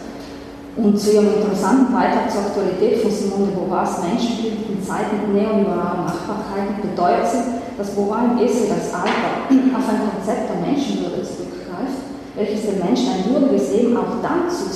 und 0.77 1.01
zu 1.01 1.13
ihrem 1.13 1.37
interessanten 1.37 1.93
Beitrag 1.93 2.29
zur 2.33 2.49
Aktualität 2.49 3.01
von 3.01 3.11
Simone 3.11 3.53
de 3.53 3.55
Beauvoirs 3.57 4.01
Menschenbild 4.05 4.69
in 4.69 4.81
Zeiten 4.81 5.33
neoliberaler 5.33 6.09
Machbarkeiten 6.09 6.81
beteuert 6.81 7.29
sie, 7.29 7.61
dass 7.77 7.93
Beauvoir 7.93 8.33
im 8.33 8.41
Essay 8.41 8.69
das 8.69 8.93
Alter 8.93 9.49
auf 9.49 9.89
ein 9.89 10.01
Konzept 10.13 10.49
der 10.49 10.61
Menschenwürde 10.65 11.21
zurückgreift, 11.25 12.01
welches 12.37 12.65
dem 12.65 12.81
Menschen 12.81 13.13
ein 13.13 13.25
würdiges 13.29 13.73
Leben 13.73 13.97
auch 13.97 14.17
dann 14.25 14.49
und 14.49 14.72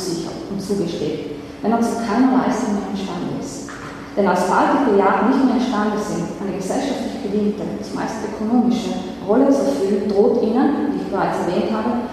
zugesteht, 0.66 1.38
wenn 1.62 1.73
er 1.73 1.80
zu 1.80 2.02
keiner 2.02 2.42
Leistung 2.42 2.75
mehr 2.75 2.90
imstande 2.90 3.38
ist. 3.38 3.70
Denn 4.16 4.26
als 4.26 4.49
faltige 4.49 4.99
Jahre 4.99 5.28
nicht 5.30 5.44
mehr 5.44 5.61
imstande 5.61 6.00
sind, 6.00 6.26
eine 6.40 6.56
gesellschaftlich 6.56 7.23
bedingte, 7.23 7.62
zumeist 7.85 8.25
ökonomische 8.26 8.96
Rolle 9.28 9.52
zu 9.52 9.70
erfüllen, 9.70 10.08
droht 10.08 10.42
ihnen, 10.42 10.92
wie 10.92 11.04
ich 11.04 11.11
bereits 11.12 11.44
erwähnt 11.44 11.70
habe, 11.70 12.08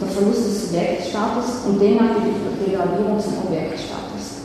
der 0.00 0.08
Verlust 0.08 0.44
des 0.46 0.68
Subjektstatus 0.68 1.64
und 1.68 1.80
demnach 1.80 2.20
die 2.20 2.36
Degradierung 2.64 3.20
zum 3.20 3.48
Objektstatus. 3.48 4.44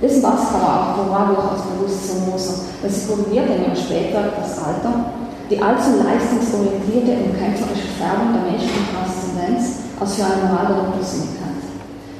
Kann 0.00 0.62
man 0.62 0.80
auch 0.80 0.96
Moral 0.96 1.26
durchaus 1.34 1.62
bewusst 1.70 2.08
zu 2.08 2.14
Moser, 2.24 2.54
denn 2.82 2.90
sie 2.90 3.06
korrigiert 3.06 3.46
in 3.50 3.62
ihrem 3.62 3.76
Spätwerk 3.76 4.32
das 4.40 4.58
Alter, 4.58 5.12
die 5.50 5.60
allzu 5.60 6.02
leistungsorientierte 6.02 7.26
und 7.26 7.38
kämpferische 7.38 7.90
Färbung 7.98 8.32
der 8.34 8.50
menschlichen 8.50 8.86
Transzendenz 8.90 9.92
als 10.00 10.14
für 10.14 10.24
eine 10.24 10.48
Moral 10.48 10.66
der 10.66 10.76
Doppelsinnigkeit. 10.76 11.49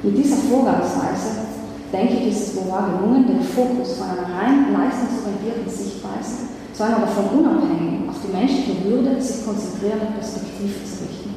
Mit 0.03 0.17
dieser 0.17 0.37
Vorgangsweise, 0.49 1.45
denke 1.93 2.15
ich, 2.15 2.33
ist 2.33 2.41
es 2.41 2.57
Beauvoir 2.57 2.89
gelungen, 2.89 3.27
den 3.27 3.43
Fokus 3.45 4.01
von 4.01 4.09
einer 4.09 4.33
rein 4.33 4.73
leistungsorientierten 4.73 5.69
Sichtweise 5.69 6.49
zu 6.73 6.81
einer 6.85 7.05
davon 7.05 7.37
unabhängigen, 7.37 8.09
auf 8.09 8.17
die 8.25 8.33
menschliche 8.33 8.81
Würde 8.89 9.21
sich 9.21 9.45
konzentrierenden 9.45 10.17
Perspektive 10.17 10.81
zu 10.89 11.05
richten. 11.05 11.35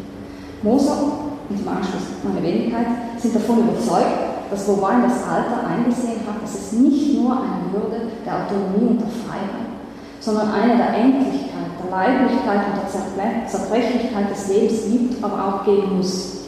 Moser 0.63 1.27
und 1.49 1.59
im 1.59 1.67
Anschluss 1.67 2.23
meine 2.23 2.39
Wenigkeit 2.39 3.19
sind 3.19 3.35
davon 3.35 3.67
überzeugt, 3.67 4.47
dass 4.49 4.63
Beauvoir 4.63 4.95
in 4.95 5.11
das 5.11 5.19
Alter 5.27 5.67
eingesehen 5.67 6.23
hat, 6.23 6.39
dass 6.39 6.55
es 6.55 6.71
nicht 6.71 7.19
nur 7.19 7.35
eine 7.35 7.67
Würde 7.67 8.15
der 8.23 8.47
Autonomie 8.47 8.95
und 8.95 9.01
der 9.03 9.11
Freiheit, 9.27 9.75
sondern 10.21 10.55
eine 10.55 10.77
der 10.77 10.95
Endlichkeit, 10.95 11.67
der 11.83 11.91
Leiblichkeit 11.91 12.63
und 12.63 12.79
der 12.79 13.47
Zerbrechlichkeit 13.51 14.31
des 14.31 14.47
Lebens 14.47 14.79
gibt, 14.87 15.21
aber 15.21 15.35
auch 15.35 15.65
geben 15.65 15.97
muss. 15.97 16.42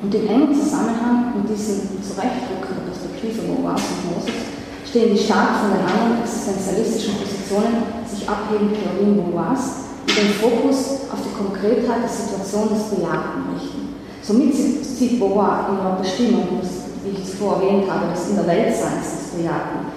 Und 0.00 0.14
im 0.14 0.28
engen 0.28 0.54
Zusammenhang 0.54 1.34
mit 1.34 1.50
diesem 1.50 1.98
Zurechtrücken 1.98 2.70
der 2.70 2.86
Perspektive 2.86 3.42
Beauvoirs 3.42 3.82
und 3.82 4.14
Moses 4.14 4.38
stehen 4.86 5.10
die 5.10 5.18
stark 5.18 5.58
von 5.58 5.74
den 5.74 5.82
anderen 5.82 6.22
existenzialistischen 6.22 7.18
Positionen 7.18 7.82
sich 8.06 8.22
abhebenden 8.28 8.78
Theorien 8.78 9.16
Beauvoirs, 9.18 9.90
die 10.06 10.14
den 10.14 10.32
Fokus 10.38 11.10
auf 11.10 11.18
die 11.18 11.34
Konkretheit 11.34 12.06
der 12.06 12.14
Situation 12.14 12.70
des 12.70 12.94
Bejagten 12.94 13.50
richten. 13.58 13.98
Somit 14.22 14.54
zieht 14.54 15.18
Beauvoir 15.18 15.66
in 15.66 15.82
ihrer 15.82 15.96
Bestimmung, 15.98 16.62
wie 17.02 17.18
ich 17.18 17.26
zuvor 17.26 17.58
erwähnt 17.58 17.90
habe, 17.90 18.14
des 18.14 18.30
In 18.30 18.36
der 18.36 18.46
Weltseins 18.46 19.02
des 19.02 19.26
Bejagten, 19.34 19.90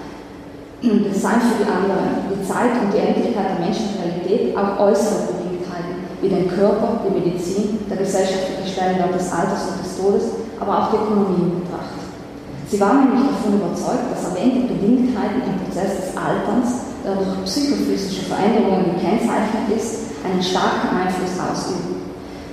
das 0.82 1.22
Sein 1.22 1.38
für 1.38 1.62
die 1.62 1.70
anderen, 1.70 2.26
die 2.26 2.42
Zeit 2.42 2.74
und 2.82 2.90
die 2.90 2.98
Endlichkeit 2.98 3.54
der 3.54 3.64
menschlichen 3.64 4.02
Realität, 4.02 4.56
auch 4.56 4.80
äußere 4.82 5.41
wie 6.22 6.28
den 6.28 6.48
Körper, 6.48 7.02
die 7.04 7.18
Medizin, 7.18 7.78
der 7.90 7.98
gesellschaftliche 7.98 8.70
Stellenwert 8.70 9.14
des 9.14 9.30
Alters 9.30 9.74
und 9.74 9.84
des 9.84 9.98
Todes, 9.98 10.24
aber 10.60 10.78
auch 10.78 10.90
die 10.94 11.02
Ökonomie 11.02 11.50
in 11.50 11.60
Betracht. 11.60 11.98
Sie 12.70 12.80
war 12.80 12.94
nämlich 12.94 13.26
davon 13.26 13.58
überzeugt, 13.58 14.08
dass 14.08 14.30
erwähnte 14.30 14.72
Bedingtheiten 14.72 15.42
im 15.44 15.58
Prozess 15.66 15.98
des 15.98 16.10
Alterns, 16.16 16.94
der 17.04 17.18
durch 17.18 17.44
psychophysische 17.44 18.30
Veränderungen 18.30 18.96
gekennzeichnet 18.96 19.66
ist, 19.76 20.14
einen 20.24 20.40
starken 20.40 20.94
Einfluss 20.94 21.36
ausüben. 21.36 22.06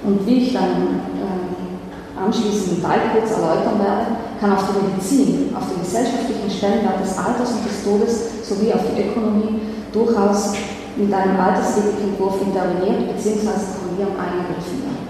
Und 0.03 0.25
wie 0.25 0.49
ich 0.49 0.53
dann 0.53 1.05
äh, 1.21 2.19
anschließend 2.19 2.81
Teil 2.83 3.13
kurz 3.13 3.31
erläutern 3.31 3.79
werde, 3.79 4.05
kann 4.41 4.53
auf 4.57 4.65
die 4.67 4.81
Medizin, 4.81 5.55
auf 5.55 5.69
den 5.69 5.79
gesellschaftlichen 5.85 6.49
Stellenwert 6.49 7.05
des 7.05 7.15
Alters 7.15 7.53
und 7.53 7.63
des 7.63 7.83
Todes 7.85 8.13
sowie 8.43 8.73
auf 8.73 8.81
die 8.89 9.03
Ökonomie 9.03 9.61
durchaus 9.93 10.53
mit 10.97 11.13
einem 11.13 11.39
Altersethikentwurf 11.39 12.41
interveniert 12.41 13.13
bzw. 13.13 13.51
korrigierend 13.75 14.17
eingegriffen 14.17 14.79
werden. 14.83 15.07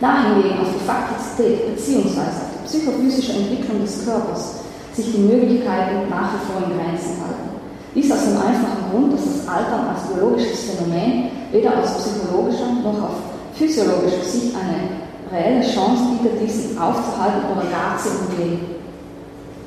Da 0.00 0.24
hingegen 0.24 0.60
auf 0.60 0.72
die 0.72 0.84
Faktizität 0.86 1.76
bzw 1.76 2.50
psychophysische 2.70 3.32
Entwicklung 3.32 3.80
des 3.82 4.04
Körpers 4.04 4.60
sich 4.92 5.12
die 5.12 5.22
Möglichkeiten 5.22 6.08
nach 6.08 6.34
wie 6.34 6.46
vor 6.46 6.62
in 6.62 6.78
Grenzen 6.78 7.18
halten. 7.18 7.50
Dies 7.94 8.10
aus 8.12 8.22
dem 8.22 8.36
einfachen 8.38 8.90
Grund, 8.90 9.12
dass 9.12 9.24
das 9.24 9.48
Altern 9.48 9.88
als 9.90 10.06
biologisches 10.06 10.70
Phänomen 10.70 11.30
weder 11.50 11.78
aus 11.78 11.98
psychologischer 11.98 12.70
noch 12.84 13.02
auf 13.02 13.16
physiologischer 13.54 14.22
Sicht 14.22 14.54
eine 14.54 15.02
reelle 15.32 15.62
Chance 15.66 16.04
bietet, 16.14 16.40
diesen 16.40 16.78
aufzuhalten 16.78 17.50
oder 17.50 17.66
gar 17.66 17.98
zu 17.98 18.08
umgehen. 18.22 18.60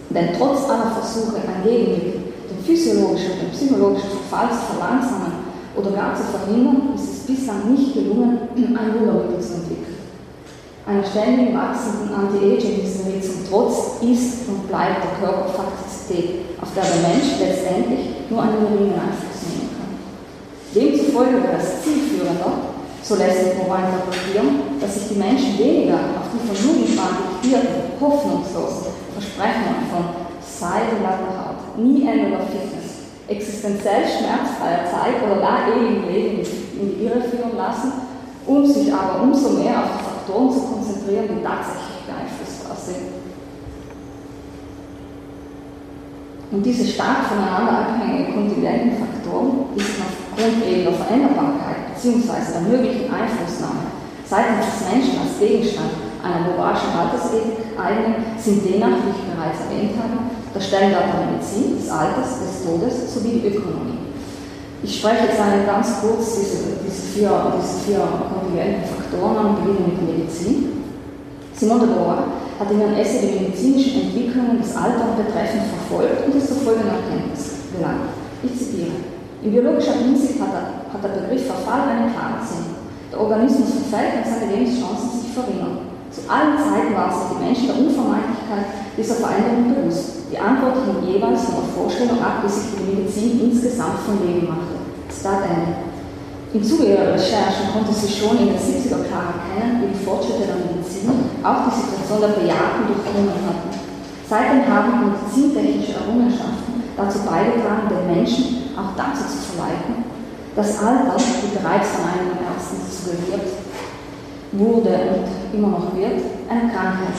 Denn 0.09 0.29
trotz 0.37 0.69
aller 0.69 0.91
Versuche, 0.95 1.37
ein 1.43 1.63
Gegenmittel, 1.63 2.32
physiologischen 2.65 3.31
und 3.41 3.51
psychologischen 3.51 4.09
Verfall 4.09 4.49
zu 4.49 4.73
verlangsamen 4.73 5.33
oder 5.75 5.91
gar 5.91 6.15
zu 6.15 6.23
verhindern, 6.23 6.93
ist 6.95 7.09
es 7.13 7.19
bislang 7.27 7.71
nicht 7.71 7.93
gelungen, 7.93 8.39
ein 8.55 8.99
Wundermittel 8.99 9.41
zu 9.41 9.53
entwickeln 9.55 9.93
einer 10.85 11.03
ständig 11.03 11.55
wachsenden 11.55 12.13
Anti-Aging-Hysterie 12.13 13.21
zum 13.21 13.47
Trotz 13.49 14.03
ist 14.03 14.47
und 14.49 14.67
bleibt 14.67 15.03
der 15.03 15.15
Körper 15.19 15.47
Faktizität, 15.47 16.59
auf 16.59 16.73
der 16.75 16.83
der 16.83 17.07
Mensch 17.07 17.39
letztendlich 17.39 18.27
nur 18.29 18.43
einen 18.43 18.67
geringen 18.67 18.99
Einfluss 18.99 19.47
nehmen 19.47 19.71
kann. 19.71 19.95
Demzufolge 20.75 21.39
wäre 21.43 21.59
es 21.59 21.83
zielführender, 21.83 22.75
so 23.01 23.15
lässt 23.15 23.43
sich 23.43 23.55
Morin 23.55 23.95
interpretieren, 23.95 24.79
dass 24.79 24.95
sich 24.95 25.15
die 25.15 25.19
Menschen 25.19 25.59
weniger 25.59 26.19
auf 26.19 26.27
die 26.35 26.43
von 26.43 26.55
Jugendwahn 26.55 27.31
diktierten, 27.31 27.99
hoffnungslosen 27.99 28.91
Versprechungen 29.15 29.87
von 29.87 30.22
die 30.71 31.37
Haut, 31.37 31.77
nie 31.77 32.07
ändernder 32.07 32.45
Fitness, 32.45 33.11
existenziell 33.27 34.03
schmerzfreier 34.03 34.85
Zeit 34.87 35.19
oder 35.25 35.41
gar 35.41 35.67
ewigen 35.67 36.07
Leben 36.07 36.39
in 36.39 36.89
die 36.89 37.05
Irre 37.05 37.21
führen 37.21 37.57
lassen, 37.57 37.91
um 38.45 38.65
sich 38.65 38.93
aber 38.93 39.21
umso 39.23 39.49
mehr 39.59 39.79
auf 39.79 39.89
die 39.97 40.03
Faktoren 40.03 40.51
zu 40.51 40.59
konzentrieren, 40.61 41.27
die 41.29 41.43
tatsächlich 41.43 42.03
beeinflussbar 42.07 42.77
sind. 42.77 43.23
Und 46.51 46.63
diese 46.63 46.85
stark 46.85 47.25
voneinander 47.27 47.97
abhängigen 47.97 48.33
kontingenten 48.33 48.97
Faktoren, 48.99 49.73
sich 49.75 49.87
aufgrund 49.97 50.65
eben 50.67 50.83
der 50.83 50.93
Veränderbarkeit 50.93 51.95
bzw. 51.95 52.53
der 52.53 52.61
möglichen 52.61 53.11
Einflussnahme 53.11 53.89
seitens 54.25 54.65
des 54.65 54.89
Menschen 54.89 55.19
als 55.19 55.39
Gegenstand 55.39 55.93
einer 56.23 56.47
moralischen 56.47 56.93
Altersethik 56.93 57.77
eignen, 57.77 58.15
sind 58.37 58.63
demnach, 58.65 59.03
wie 59.03 59.13
ich 59.13 59.25
bereits 59.29 59.59
erwähnt 59.67 59.97
habe, 59.99 60.32
der 60.53 60.61
Stellenwert 60.61 61.09
der 61.09 61.25
Medizin, 61.25 61.77
des 61.77 61.89
Alters, 61.89 62.39
des 62.39 62.61
Todes 62.61 63.13
sowie 63.13 63.41
die 63.41 63.47
Ökonomie. 63.47 64.03
Ich 64.83 64.99
spreche 64.99 65.25
jetzt 65.25 65.39
einmal 65.39 65.65
ganz 65.65 66.01
kurz 66.01 66.35
diese, 66.35 66.77
diese, 66.83 67.01
vier, 67.15 67.31
diese 67.55 67.79
vier 67.87 68.03
kontingenten 68.03 68.83
Faktoren 68.83 69.37
an 69.37 69.45
und 69.47 69.63
beginne 69.63 69.87
mit 69.87 69.97
der 69.97 70.07
Medizin. 70.11 70.83
Simone 71.55 71.87
de 71.87 71.95
Beauvoir 71.95 72.27
hat 72.59 72.69
in 72.69 72.81
ihrem 72.81 72.93
Essay 72.93 73.31
die 73.31 73.39
medizinischen 73.39 74.11
Entwicklungen 74.11 74.59
des 74.61 74.75
Alters 74.75 75.15
betreffend 75.15 75.71
verfolgt 75.71 76.27
und 76.27 76.35
ist 76.35 76.47
zu 76.47 76.55
folgender 76.55 76.99
Erkenntnis 76.99 77.71
gelangt. 77.71 78.11
Ich 78.43 78.53
zitiere. 78.59 78.99
In 79.41 79.51
biologischer 79.51 80.03
Hinsicht 80.03 80.39
hat 80.39 80.51
der, 80.51 80.91
hat 80.91 81.03
der 81.03 81.15
Begriff 81.21 81.47
Verfall 81.47 81.87
einen 81.87 82.11
klaren 82.11 82.43
Sinn. 82.43 82.75
Der 83.11 83.19
Organismus 83.19 83.87
verfällt 83.87 84.19
und 84.19 84.27
seine 84.27 84.51
Lebenschancen 84.51 85.15
sich 85.15 85.31
verringern. 85.31 85.95
Zu 86.11 86.27
allen 86.27 86.59
Zeiten 86.59 86.91
waren 86.91 87.11
sich 87.11 87.27
die 87.31 87.43
Menschen 87.43 87.67
der 87.71 87.79
Unvermeidlichkeit 87.79 88.67
dieser 88.99 89.15
Veränderung 89.15 89.75
bewusst. 89.75 90.22
Die 90.33 90.41
Antwort 90.41 90.81
hing 90.81 91.13
jeweils 91.13 91.45
von 91.45 91.61
der 91.61 91.77
Vorstellung 91.77 92.17
ab, 92.17 92.41
wie 92.41 92.49
sich 92.49 92.73
die 92.73 92.89
Medizin 92.89 93.53
insgesamt 93.53 94.01
vom 94.01 94.17
Leben 94.25 94.49
machte. 94.49 94.81
Start 95.05 95.45
Ende. 95.45 95.93
Im 96.57 96.63
Zuge 96.65 96.89
ihrer 96.89 97.13
Recherchen 97.13 97.69
konnte 97.69 97.93
sie 97.93 98.09
schon 98.09 98.41
in 98.41 98.49
den 98.49 98.57
70er 98.57 99.05
klar 99.05 99.29
erkennen, 99.29 99.85
wie 99.85 99.93
die 99.93 100.01
Fortschritte 100.01 100.49
der 100.49 100.57
Medizin 100.57 101.13
auch 101.45 101.69
die 101.69 101.77
Situation 101.77 102.17
der 102.25 102.33
Bejahten 102.33 102.81
durchdrungen 102.89 103.45
hatten. 103.45 103.69
Seitdem 104.25 104.65
haben 104.65 105.13
medizintechnische 105.13 106.01
Errungenschaften 106.01 106.81
dazu 106.97 107.21
beigetragen, 107.29 107.93
den 107.93 108.17
Menschen 108.17 108.73
auch 108.73 108.97
dazu 108.97 109.29
zu 109.29 109.53
verleiten, 109.53 110.01
das 110.57 110.81
Alter, 110.81 111.13
wie 111.13 111.53
bereits 111.53 111.93
von 111.93 112.09
einem 112.09 112.41
Ärzten 112.41 112.81
suggeriert, 112.89 113.53
wurde 114.49 114.97
und 115.13 115.29
immer 115.53 115.77
noch 115.77 115.93
wird, 115.93 116.25
eine 116.49 116.73
Krankheit 116.73 117.13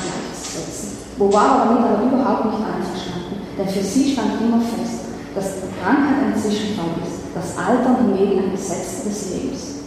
gleichzusetzen. 1.16 1.32
war 1.32 1.66
damit 1.66 1.84
aber 1.84 2.02
überhaupt 2.02 2.44
nicht 2.46 2.62
einverstanden, 2.62 3.34
denn 3.58 3.68
für 3.68 3.84
sie 3.84 4.12
stand 4.12 4.40
immer 4.40 4.60
fest, 4.60 5.14
dass 5.34 5.62
Krankheit 5.82 6.30
ein 6.30 6.34
Zwischenfall 6.38 6.94
ist, 7.02 7.34
das 7.34 7.58
Alter 7.58 7.98
hingegen 7.98 8.44
ein 8.44 8.50
Gesetz 8.52 9.02
des 9.04 9.30
Lebens. 9.30 9.84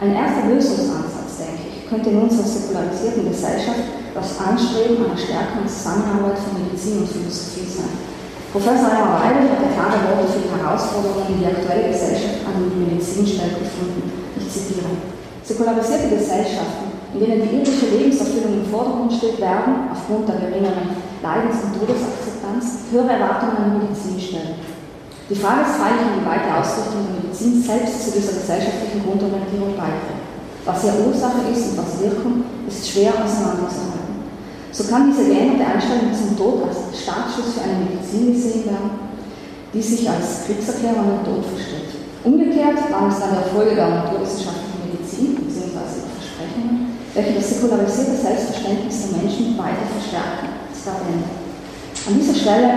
Ein 0.00 0.14
erster 0.14 0.46
Lösungsansatz, 0.46 1.42
denke 1.42 1.66
ich, 1.66 1.90
könnte 1.90 2.10
in 2.10 2.22
unserer 2.22 2.46
säkularisierten 2.46 3.26
Gesellschaft 3.26 3.98
das 4.14 4.38
Anstreben 4.38 5.04
einer 5.04 5.18
stärkeren 5.18 5.66
Zusammenarbeit 5.66 6.38
von 6.38 6.62
Medizin 6.62 7.02
und 7.02 7.10
Philosophie 7.10 7.66
sein. 7.66 7.94
Professor 8.54 8.88
Eimer 8.88 9.20
Weidel 9.20 9.50
hat 9.50 9.74
klare 9.74 9.98
Worte 10.08 10.32
für 10.32 10.40
die 10.40 10.54
Herausforderungen, 10.54 11.26
die 11.28 11.38
die 11.42 11.50
aktuelle 11.50 11.92
Gesellschaft 11.92 12.46
an 12.46 12.56
die 12.62 12.80
Medizin 12.80 13.26
stellt, 13.26 13.58
gefunden. 13.58 14.08
Ich 14.38 14.48
zitiere. 14.48 14.88
Säkularisierte 15.42 16.08
Gesellschaften, 16.08 16.97
in 17.14 17.20
denen 17.20 17.40
die 17.40 17.56
irdische 17.56 17.88
Lebenserfüllung 17.88 18.64
im 18.64 18.70
Vordergrund 18.70 19.12
steht, 19.12 19.40
werden, 19.40 19.88
aufgrund 19.92 20.28
der 20.28 20.36
geringeren 20.36 20.92
Leidens- 21.24 21.64
und 21.64 21.72
Todesakzeptanz, 21.80 22.92
höhere 22.92 23.16
Erwartungen 23.16 23.56
an 23.56 23.72
die 23.72 23.88
Medizin 23.88 24.20
stellen. 24.20 24.60
Die 25.28 25.36
Frage 25.36 25.64
ist 25.64 25.76
freilich, 25.76 26.04
inwieweit 26.04 26.44
die 26.44 26.56
Ausrichtung 26.56 27.04
der 27.04 27.16
Medizin 27.20 27.60
selbst 27.60 27.96
zu 28.04 28.10
dieser 28.12 28.36
gesellschaftlichen 28.36 29.04
Grundorientierung 29.04 29.76
beiträgt. 29.76 30.24
Was 30.64 30.84
hier 30.84 31.00
Ursache 31.00 31.48
ist 31.48 31.72
und 31.72 31.78
was 31.80 32.00
Wirkung, 32.00 32.44
ist 32.68 32.84
schwer 32.84 33.12
auseinanderzuhalten. 33.12 34.20
So 34.72 34.84
kann 34.84 35.08
diese 35.08 35.28
geänderte 35.28 35.64
Einstellung 35.64 36.12
zum 36.12 36.36
Tod 36.36 36.68
als 36.68 36.92
Startschuss 36.92 37.56
für 37.56 37.64
eine 37.64 37.88
Medizin 37.88 38.32
gesehen 38.32 38.64
werden, 38.68 39.08
die 39.72 39.80
sich 39.80 40.08
als 40.08 40.44
Kriegserklärung 40.44 41.20
an 41.20 41.24
Tod 41.24 41.44
versteht. 41.44 41.92
Umgekehrt 42.24 42.84
war 42.92 43.08
es 43.08 43.20
dann 43.20 43.32
der 43.32 43.48
Folge 43.48 43.74
der 43.74 43.88
Naturwissenschaft 43.88 44.68
welche 47.14 47.34
das 47.34 47.48
säkularisierte 47.48 48.16
Selbstverständnis 48.16 49.08
der 49.08 49.22
Menschen 49.22 49.58
weiter 49.58 49.86
verstärken. 49.88 50.58
An 52.08 52.16
dieser 52.16 52.32
Stelle 52.32 52.72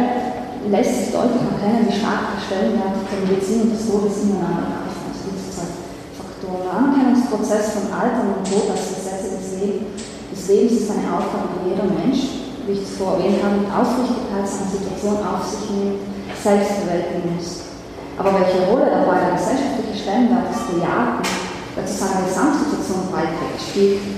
lässt 0.68 0.92
sich 0.92 1.10
deutlich 1.16 1.40
erkennen, 1.48 1.88
wie 1.88 1.96
stark 1.96 2.36
der 2.36 2.44
Stellenwert 2.44 3.08
der 3.08 3.24
Medizin 3.24 3.64
und 3.64 3.72
des 3.72 3.88
Todes 3.88 4.28
ineinander 4.28 4.84
greifen. 4.84 5.08
Also 5.08 5.32
diese 5.32 5.48
zwei 5.48 5.72
Faktoren. 6.20 6.68
Der 6.68 6.76
Anerkennungsprozess 6.76 7.80
von 7.80 7.88
Alter 7.96 8.28
und 8.28 8.44
Tod 8.44 8.68
als 8.68 8.92
Gesetze 8.92 9.32
des, 9.32 9.56
Lebens, 9.56 10.84
ist 10.84 10.92
eine 10.92 11.08
Aufgabe, 11.08 11.64
die 11.64 11.72
jeder 11.72 11.88
Mensch, 11.88 12.52
wie 12.68 12.76
ich 12.76 12.84
zuvor 12.84 13.16
erwähnt 13.16 13.40
habe, 13.40 13.64
mit 13.64 13.72
Aufrichtigkeit 13.72 14.44
seine 14.44 14.68
Situation 14.68 15.24
auf 15.24 15.48
sich 15.48 15.64
nimmt, 15.72 16.04
selbst 16.36 16.84
bewältigen 16.84 17.32
muss. 17.32 17.72
Aber 18.20 18.36
welche 18.36 18.68
Rolle 18.68 18.92
dabei 18.92 19.32
der 19.32 19.40
gesellschaftliche 19.40 19.96
Stellenwert 19.96 20.52
des 20.52 20.68
Bejahten 20.68 21.41
der 21.76 21.86
zu 21.86 21.94
seiner 21.94 22.28
Gesamtsituation 22.28 23.12
beiträgt, 23.12 23.64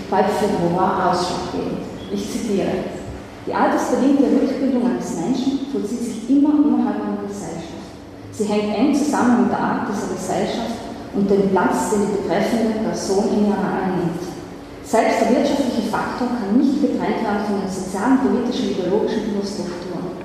bei 0.10 0.24
für 0.24 0.48
Beauvoir 0.48 1.12
ausschlaggebend. 1.12 1.86
Ich 2.12 2.30
zitiere. 2.30 2.94
Die 3.46 3.54
altersbedingte 3.54 4.24
Rückbildung 4.24 4.88
eines 4.88 5.20
Menschen 5.20 5.68
vollzieht 5.72 6.00
sich 6.00 6.30
immer 6.30 6.56
innerhalb 6.64 7.02
einer 7.04 7.28
Gesellschaft. 7.28 7.92
Sie 8.32 8.46
hängt 8.46 8.74
eng 8.74 8.96
zusammen 8.96 9.44
mit 9.44 9.52
der 9.52 9.60
Art 9.60 9.90
dieser 9.90 10.16
Gesellschaft 10.16 10.80
und 11.14 11.30
dem 11.30 11.50
Platz, 11.50 11.92
den 11.92 12.08
die 12.08 12.18
betreffende 12.18 12.80
Person 12.82 13.30
in 13.30 13.52
ihr 13.52 13.60
einnimmt. 13.60 14.24
Selbst 14.84 15.22
der 15.22 15.30
wirtschaftliche 15.38 15.90
Faktor 15.90 16.28
kann 16.40 16.58
nicht 16.58 16.82
getrennt 16.82 17.22
werden 17.22 17.46
von 17.46 17.62
den 17.62 17.70
sozialen, 17.70 18.20
politischen, 18.20 18.72
ideologischen 18.72 19.34
Überstrukturen. 19.34 20.18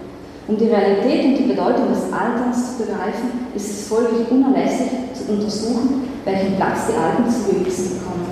Um 0.49 0.57
die 0.57 0.73
Realität 0.73 1.25
und 1.27 1.37
die 1.37 1.53
Bedeutung 1.53 1.93
des 1.93 2.09
Alterns 2.09 2.73
zu 2.73 2.85
begreifen, 2.85 3.53
ist 3.55 3.71
es 3.71 3.89
folglich 3.89 4.31
unerlässlich 4.31 5.13
zu 5.13 5.33
untersuchen, 5.33 6.09
welchen 6.29 6.57
Platz 6.57 6.93
die 6.93 6.97
Alten 7.01 7.25
zugewiesen 7.25 7.99
bekommen. 7.99 8.29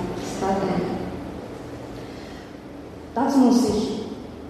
Dazu 3.15 3.37
muss 3.39 3.65
ich 3.65 4.05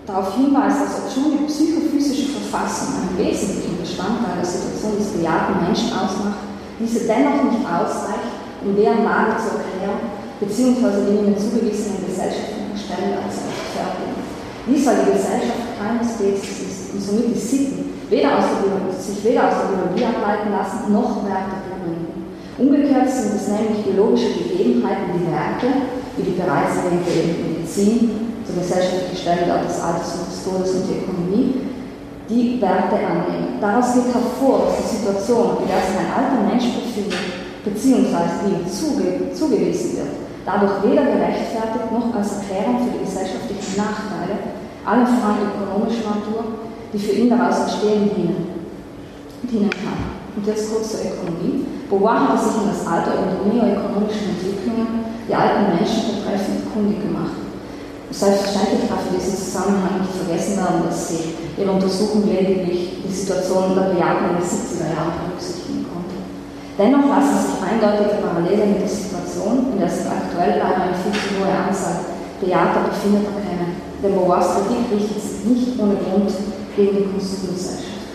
darauf 0.05 0.35
hinweisen, 0.35 0.83
dass 0.83 1.07
obschon 1.07 1.39
die 1.39 1.47
psychophysische 1.47 2.35
Verfassung 2.35 2.99
einen 2.99 3.15
wesentlichen 3.15 3.79
Bestandteil 3.79 4.43
der 4.43 4.45
Situation 4.45 4.99
des 4.99 5.15
bejahten 5.15 5.63
Menschen 5.63 5.95
ausmacht, 5.95 6.43
diese 6.75 7.07
dennoch 7.07 7.47
nicht 7.47 7.63
ausreicht, 7.63 8.35
um 8.59 8.75
deren 8.75 9.07
Lage 9.07 9.39
zu 9.39 9.55
erklären, 9.55 10.11
beziehungsweise 10.43 11.07
den 11.07 11.31
ihnen 11.31 11.39
zugewiesenen 11.39 12.03
gesellschaftlichen 12.03 12.75
Stellenwert 12.75 13.31
zu 13.31 13.47
rechtfertigen. 13.47 14.19
Dies, 14.67 14.83
weil 14.83 15.07
die 15.07 15.15
Gesellschaft 15.15 15.79
keine 15.79 16.03
Spezies 16.03 16.67
ist 16.67 16.91
und 16.91 16.99
somit 16.99 17.31
die 17.31 17.39
Sitten 17.39 17.95
weder 18.11 18.35
aus 18.35 18.51
der 18.51 18.67
Biologie, 18.67 18.99
sich 18.99 19.23
weder 19.23 19.47
aus 19.47 19.55
der 19.63 19.71
Biologie 19.71 20.05
ableiten 20.11 20.51
lassen, 20.51 20.91
noch 20.91 21.23
Werte. 21.23 21.66
Umgekehrt 22.57 23.09
sind 23.09 23.35
es 23.35 23.47
nämlich 23.47 23.85
biologische 23.85 24.33
Gegebenheiten, 24.33 25.13
die 25.13 25.29
Werte, 25.29 25.69
wie 26.17 26.23
die 26.23 26.41
bereits 26.41 26.81
erwähnte 26.81 27.37
Medizin, 27.37 28.33
zur 28.41 28.55
gesellschaftlichen 28.57 29.17
Stellenwert 29.17 29.69
des 29.69 29.77
Alters 29.77 30.17
und 30.17 30.25
des 30.25 30.41
Todes 30.41 30.71
und 30.73 30.89
die 30.89 30.97
Ökonomie, 31.05 31.53
die 32.25 32.57
Werte 32.59 32.97
annehmen. 32.97 33.61
Daraus 33.61 33.93
geht 33.93 34.09
hervor, 34.09 34.65
dass 34.65 34.81
die 34.81 34.95
Situation, 34.97 35.61
in 35.61 35.69
der 35.69 35.85
sich 35.85 36.01
ein 36.01 36.09
alter 36.09 36.41
Mensch 36.49 36.65
befindet, 36.73 37.45
beziehungsweise 37.61 38.41
die 38.41 38.57
ihm 38.57 38.65
zuge 38.65 39.29
zugewiesen 39.37 40.01
wird, 40.01 40.17
dadurch 40.41 40.81
weder 40.81 41.05
gerechtfertigt 41.05 41.93
noch 41.93 42.09
als 42.15 42.41
Erklärung 42.41 42.89
für 42.89 42.97
die 42.97 43.05
gesellschaftlichen 43.05 43.77
Nachteile, 43.77 44.57
allen 44.81 45.05
voran 45.05 45.45
ökonomischer 45.45 46.09
Natur, 46.09 46.41
die 46.89 46.97
für 46.97 47.11
ihn 47.11 47.29
daraus 47.29 47.69
entstehen 47.69 48.09
dienen, 48.17 48.49
dienen 49.43 49.69
kann. 49.69 50.16
Und 50.37 50.45
jetzt 50.45 50.69
kurz 50.69 50.93
zur 50.93 51.01
Ökonomie. 51.01 51.65
Beauvoir 51.89 52.29
hatte 52.29 52.45
sich 52.45 52.61
in 52.61 52.69
das 52.69 52.85
Alter 52.85 53.17
über 53.17 53.41
die 53.41 53.57
neoökonomischen 53.57 54.37
Entwicklungen 54.37 55.01
die 55.25 55.33
alten 55.33 55.73
Menschen 55.73 56.13
betreffend 56.13 56.69
kundig 56.69 57.01
gemacht. 57.01 57.41
Selbstverständlich 58.13 58.85
darf 58.85 59.09
in 59.09 59.17
diesem 59.17 59.33
Zusammenhang 59.33 60.05
nicht 60.05 60.13
vergessen 60.13 60.61
werden, 60.61 60.85
dass 60.85 61.09
sie 61.09 61.33
ihre 61.57 61.73
Untersuchung 61.73 62.29
lediglich 62.29 63.01
die 63.01 63.11
Situation 63.11 63.73
der 63.73 63.97
Bejahten 63.97 64.29
in 64.29 64.37
den 64.37 64.45
70er 64.45 64.93
Jahren 64.93 65.25
berücksichtigen 65.25 65.89
konnte. 65.89 66.21
Dennoch 66.77 67.09
lassen 67.09 67.41
sich 67.41 67.57
eindeutige 67.57 68.21
Parallelen 68.21 68.77
mit 68.77 68.85
der 68.85 68.93
Situation, 68.93 69.73
in 69.73 69.81
der 69.81 69.89
sich 69.89 70.05
aktuell 70.05 70.61
leider 70.61 70.85
eine 70.85 71.01
viel 71.01 71.17
zu 71.17 71.41
hohe 71.41 71.49
Anzahl 71.49 72.13
Bejahter 72.37 72.93
befindet, 72.93 73.25
erkennen. 73.25 73.73
Denn 74.05 74.13
Beauvoirs 74.13 74.53
Kritik 74.53 74.85
richtet 74.93 75.17
sich 75.17 75.41
nicht 75.49 75.73
ohne 75.81 75.97
Grund 75.97 76.29
gegen 76.77 76.93
die 76.93 77.09
Konsumgesellschaft. 77.09 78.05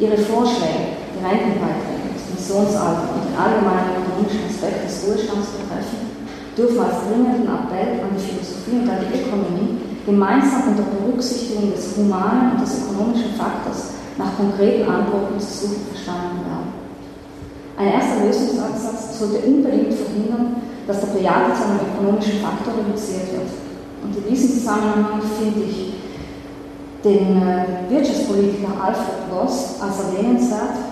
Ihre 0.00 0.16
Vorschläge, 0.16 1.03
Rentenbeiträge, 1.24 2.12
das 2.12 2.28
Pensionsalter 2.28 3.08
und 3.16 3.24
den 3.24 3.36
allgemeinen 3.40 4.04
ökonomischen 4.04 4.44
Aspekt 4.44 4.84
des 4.84 5.00
Ruhestands 5.08 5.56
betreffen, 5.56 6.12
dürfen 6.52 6.80
als 6.84 7.00
dringenden 7.08 7.48
Appell 7.48 8.04
an 8.04 8.12
die 8.12 8.24
Philosophie 8.28 8.76
und 8.84 8.88
an 8.92 9.00
die 9.00 9.16
Ökonomie 9.16 9.70
gemeinsam 10.04 10.76
unter 10.76 10.84
Berücksichtigung 10.84 11.72
des 11.72 11.96
humanen 11.96 12.52
und 12.54 12.60
des 12.60 12.84
ökonomischen 12.84 13.32
Faktors 13.40 13.96
nach 14.20 14.36
konkreten 14.36 14.84
Antworten 14.84 15.40
zu 15.40 15.66
suchen 15.66 15.88
verstanden 15.90 16.44
werden. 16.44 16.70
Ein 17.76 17.88
erster 17.88 18.22
Lösungsansatz 18.22 19.18
sollte 19.18 19.42
unbedingt 19.48 19.94
verhindern, 19.94 20.62
dass 20.86 21.00
der 21.00 21.08
Präjat 21.08 21.56
zu 21.56 21.64
einem 21.64 21.80
ökonomischen 21.90 22.38
Faktor 22.38 22.74
reduziert 22.78 23.32
wird. 23.32 23.50
Und 24.04 24.14
in 24.14 24.30
diesem 24.30 24.50
Zusammenhang 24.60 25.20
finde 25.40 25.64
ich 25.64 25.94
den 27.02 27.42
äh, 27.42 27.90
Wirtschaftspolitiker 27.90 28.72
Alfred 28.80 29.28
Voss 29.30 29.80
als 29.80 29.98
erwähnenswert, 30.00 30.83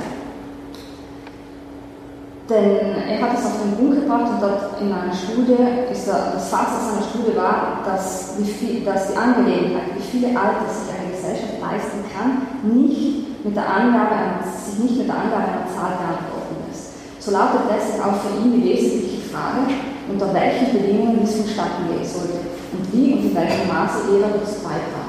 denn 2.50 2.98
er 3.08 3.22
hat 3.22 3.38
es 3.38 3.46
auf 3.46 3.62
den 3.62 3.76
Punkt 3.76 4.02
gebracht 4.02 4.26
und 4.34 4.42
dort 4.42 4.80
in 4.80 4.92
einer 4.92 5.14
Studie, 5.14 5.62
ist 5.90 6.08
er, 6.08 6.34
das 6.34 6.48
Fazit 6.48 6.82
seiner 6.82 7.06
Studie 7.06 7.36
war, 7.36 7.82
dass 7.84 8.34
die, 8.36 8.84
dass 8.84 9.12
die 9.12 9.16
Angelegenheit, 9.16 9.94
wie 9.94 10.02
viele 10.02 10.28
Alte 10.34 10.66
sich 10.66 10.90
eine 10.90 11.14
Gesellschaft 11.14 11.62
leisten 11.62 12.02
kann, 12.10 12.50
nicht 12.66 13.44
mit 13.44 13.54
der 13.54 13.66
Angabe, 13.66 14.42
sich 14.42 14.78
nicht 14.78 14.98
mit 14.98 15.08
der 15.08 15.16
Angabe 15.16 15.46
einer 15.54 15.70
Zahl 15.70 15.94
beantworten 15.98 16.66
lässt. 16.66 16.98
So 17.22 17.30
lautet 17.30 17.70
deshalb 17.70 18.02
auch 18.06 18.18
für 18.18 18.34
ihn 18.42 18.58
die 18.58 18.64
wesentliche 18.66 19.22
Frage, 19.30 19.70
unter 20.10 20.34
welchen 20.34 20.72
Bedingungen 20.74 21.22
dies 21.22 21.36
vonstatten 21.36 21.86
gehen 21.88 22.06
sollte 22.06 22.42
und 22.74 22.82
wie 22.92 23.14
und 23.14 23.22
in 23.22 23.34
welchem 23.34 23.68
Maße 23.70 24.10
jeder 24.10 24.34
dazu 24.34 24.62
beitragen. 24.66 25.01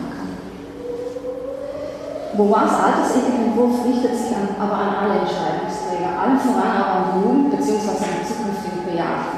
Beauvoirs 2.33 2.73
Altersethikentwurf 2.73 3.85
richtet 3.85 4.17
sich 4.17 4.33
an, 4.33 4.49
aber 4.57 4.73
an 4.73 4.91
alle 5.05 5.21
Entscheidungsträger, 5.21 6.17
allen 6.17 6.41
voran 6.41 6.73
aber 6.81 6.93
an 6.97 7.05
die 7.13 7.29
Jugend 7.29 7.53
bzw. 7.53 7.93
an 7.93 8.13
die 8.17 8.25
zukünftigen 8.25 8.81
Bejahrten. 8.89 9.37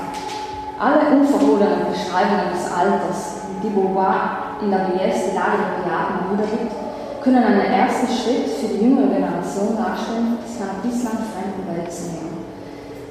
Alle 0.80 1.04
unverhohlenen 1.12 1.92
Beschreibungen 1.92 2.56
des 2.56 2.72
Alters, 2.72 3.52
die 3.60 3.68
Beauvoir 3.76 4.64
in 4.64 4.72
der 4.72 4.88
Bies 4.88 5.28
die 5.28 5.36
Lage 5.36 5.60
der 5.60 5.76
Bejahrten 5.84 6.24
wiedergibt, 6.32 6.72
können 7.20 7.44
einen 7.44 7.68
ersten 7.68 8.08
Schritt 8.08 8.48
für 8.64 8.72
die 8.72 8.80
jüngere 8.80 9.12
Generation 9.12 9.76
darstellen, 9.76 10.40
sich 10.48 10.56
einer 10.56 10.80
bislang 10.80 11.20
fremden 11.36 11.68
Welt 11.68 11.92
zu 11.92 12.16
nähern. 12.16 12.48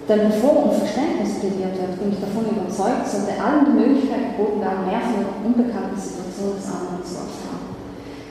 Denn 0.09 0.33
bevor 0.33 0.65
um 0.65 0.73
Verständnis 0.73 1.45
plädiert 1.45 1.77
wird, 1.77 2.01
bin 2.01 2.09
ich 2.09 2.25
davon 2.25 2.49
überzeugt, 2.49 3.05
sollte 3.05 3.37
allen 3.37 3.69
die 3.69 3.77
Möglichkeit 3.85 4.33
geboten 4.33 4.65
werden, 4.65 4.89
mehr 4.89 5.05
von 5.05 5.21
der 5.21 5.37
unbekannten 5.45 5.97
Situation 6.01 6.57
des 6.57 6.69
anderen 6.73 7.05
zu 7.05 7.21
erfahren. 7.21 7.69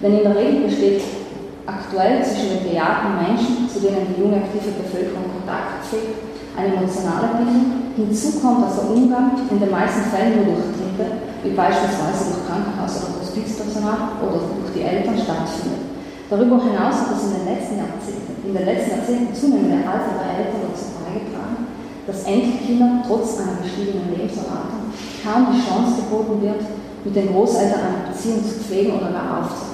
Denn 0.01 0.17
in 0.17 0.25
der 0.25 0.37
Regel 0.37 0.65
besteht 0.65 1.22
aktuell 1.65 2.23
zwischen 2.23 2.60
den 2.60 2.63
bejahrten 2.67 3.15
Menschen, 3.23 3.69
zu 3.69 3.80
denen 3.80 4.12
die 4.12 4.19
junge 4.19 4.43
aktive 4.43 4.76
Bevölkerung 4.76 5.32
Kontakt 5.32 5.88
pflegt, 5.88 6.19
eine 6.58 6.76
emotionale 6.76 7.39
Bindung. 7.39 7.95
Hinzu 7.95 8.41
kommt, 8.41 8.65
dass 8.65 8.82
der 8.82 8.89
Umgang 8.89 9.38
in 9.49 9.60
den 9.60 9.71
meisten 9.71 10.10
Fällen 10.10 10.43
nur 10.43 10.58
durch 10.58 10.76
Dritte, 10.76 11.30
wie 11.45 11.54
beispielsweise 11.56 12.34
durch 12.34 12.43
Krankenhaus- 12.49 12.99
oder 13.06 13.21
Hospizpersonal 13.21 14.17
oder 14.21 14.39
durch 14.43 14.73
die 14.76 14.84
Eltern 14.84 15.17
stattfindet. 15.17 15.93
Darüber 16.30 16.58
hinaus 16.58 17.06
hat 17.06 17.13
es 17.13 17.30
in 17.30 17.38
den 17.38 17.45
letzten 17.45 17.78
Jahrzehnten, 17.78 18.34
in 18.41 18.54
den 18.58 18.65
letzten 18.65 18.91
Jahrzehnten 18.97 19.36
zunehmende 19.36 19.86
Alter 19.86 20.17
der 20.17 20.34
Eltern 20.34 20.65
dazu 20.65 20.97
beigetragen, 21.06 21.69
dass 22.08 22.26
Enkelkindern 22.26 23.06
trotz 23.06 23.38
einer 23.38 23.62
gestiegenen 23.62 24.10
Lebenserwartung 24.10 24.89
kaum 25.21 25.54
die 25.54 25.62
Chance 25.62 26.02
geboten 26.02 26.41
wird, 26.41 26.65
mit 27.06 27.15
den 27.15 27.32
Großeltern 27.32 27.80
eine 27.80 28.10
Beziehung 28.10 28.41
zu 28.41 28.63
pflegen 28.63 28.97
oder 28.97 29.12
gar 29.12 29.45
aufzubauen. 29.45 29.72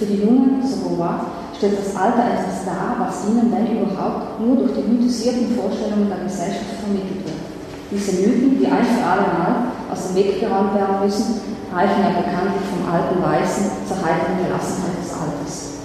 Für 0.00 0.06
die 0.06 0.24
Jungen, 0.24 0.64
so 0.64 0.80
Beauvoir, 0.80 1.28
stellt 1.52 1.76
das 1.76 1.92
Alter 1.92 2.24
etwas 2.32 2.64
dar, 2.64 2.96
was 3.04 3.28
ihnen, 3.28 3.52
wenn 3.52 3.84
überhaupt, 3.84 4.40
nur 4.40 4.56
durch 4.56 4.72
die 4.72 4.88
mythisierten 4.88 5.52
Vorstellungen 5.52 6.08
der 6.08 6.24
Gesellschaft 6.24 6.80
vermittelt 6.80 7.20
wird. 7.20 7.44
Diese 7.92 8.16
Mythen, 8.16 8.56
die 8.56 8.64
ein 8.64 8.80
für 8.80 9.04
alle 9.04 9.28
Mal 9.28 9.52
aus 9.92 10.08
dem 10.08 10.16
Weg 10.16 10.40
geräumt 10.40 10.72
werden 10.72 11.04
müssen, 11.04 11.44
reichen 11.68 12.00
ja 12.00 12.16
bekanntlich 12.16 12.64
vom 12.72 12.88
alten 12.88 13.20
Weißen 13.20 13.84
zur 13.84 14.00
heiteren 14.00 14.40
Gelassenheit 14.40 14.96
des 15.04 15.12
Alters. 15.12 15.84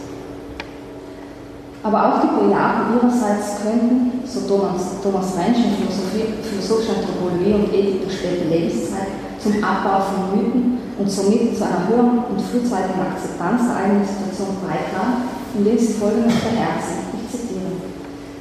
Aber 1.84 2.00
auch 2.00 2.18
die 2.24 2.40
Bejahrten 2.40 2.96
ihrerseits 2.96 3.60
könnten, 3.68 4.24
so 4.24 4.48
Thomas, 4.48 4.96
Thomas 5.04 5.36
Rentsch 5.36 5.60
in 5.60 5.76
Philosophie, 5.76 6.40
Philosophische 6.40 7.04
Anthropologie 7.04 7.52
und 7.52 7.68
Ethik 7.68 8.08
der 8.08 8.16
späten 8.16 8.48
Lebenszeit, 8.48 9.12
zum 9.44 9.60
Abbau 9.60 10.00
von 10.08 10.40
Mythen 10.40 10.85
und 10.98 11.12
somit 11.12 11.58
zu 11.58 11.64
einer 11.66 11.88
höheren 11.88 12.24
und 12.32 12.40
frühzeitigen 12.40 13.02
Akzeptanz 13.04 13.68
der 13.68 13.76
eigenen 13.76 14.08
Situation 14.08 14.64
beitragen, 14.64 15.28
indem 15.58 15.78
sie 15.78 15.94
folgendes 15.94 16.40
beherzigen. 16.40 17.12
Ich 17.20 17.28
zitiere. 17.32 17.72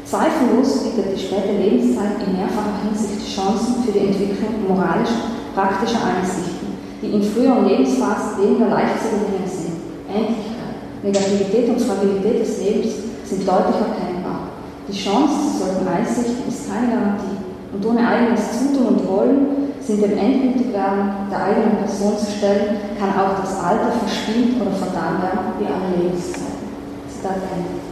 Zweifellos 0.06 0.84
bietet 0.84 1.16
die 1.16 1.20
späte 1.20 1.58
Lebenszeit 1.58 2.22
in 2.22 2.38
mehrfacher 2.38 2.86
Hinsicht 2.86 3.26
Chancen 3.26 3.82
für 3.82 3.90
die 3.90 4.06
Entwicklung 4.06 4.62
moralisch 4.68 5.10
praktischer 5.54 6.02
Einsichten, 6.06 6.78
die 7.02 7.10
in 7.10 7.22
früheren 7.22 7.66
Lebensphasen 7.66 8.38
weniger 8.38 8.70
leicht 8.70 9.02
zu 9.02 9.10
gewinnen 9.10 9.46
sind. 9.46 9.74
Endlichkeit, 10.06 10.78
Negativität 11.02 11.68
und 11.70 11.80
Fragilität 11.82 12.40
des 12.42 12.58
Lebens 12.62 12.94
sind 13.24 13.48
deutlich 13.48 13.82
erkennbar. 13.82 14.54
Die 14.86 14.94
Chance 14.94 15.34
zu 15.34 15.64
solchen 15.64 15.88
Einsichten 15.88 16.46
ist 16.46 16.70
keine 16.70 16.94
Garantie 16.94 17.42
und 17.72 17.86
ohne 17.86 18.06
eigenes 18.06 18.42
Zutun 18.52 18.94
und 18.94 19.08
Wollen 19.08 19.73
sind 19.86 20.02
dem 20.02 20.16
Endgültigwerden 20.16 21.28
der 21.30 21.44
eigenen 21.44 21.76
Person 21.84 22.16
zu 22.16 22.24
stellen, 22.24 22.80
kann 22.98 23.12
auch 23.12 23.40
das 23.40 23.60
Alter 23.60 23.92
verspielt 23.92 24.56
oder 24.60 24.72
vertan 24.72 25.20
werden 25.20 25.60
wie 25.60 25.68
alle 25.68 25.92
Lebenszeit. 26.00 26.56
Zitat 27.08 27.44
Ende. 27.52 27.84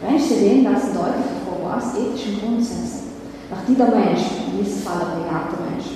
Mensch 0.00 0.30
Ideen 0.32 0.64
lassen 0.64 0.96
deutlich 0.96 1.28
Beauvoirs 1.44 1.92
ethischen 1.92 2.40
Grundsätze, 2.40 3.12
nach 3.52 3.64
die 3.68 3.76
der 3.76 3.92
Mensch, 3.92 4.48
in 4.48 4.64
diesem 4.64 4.80
Fall 4.80 5.00
der 5.00 5.12
bejagte 5.20 5.56
Mensch, 5.60 5.88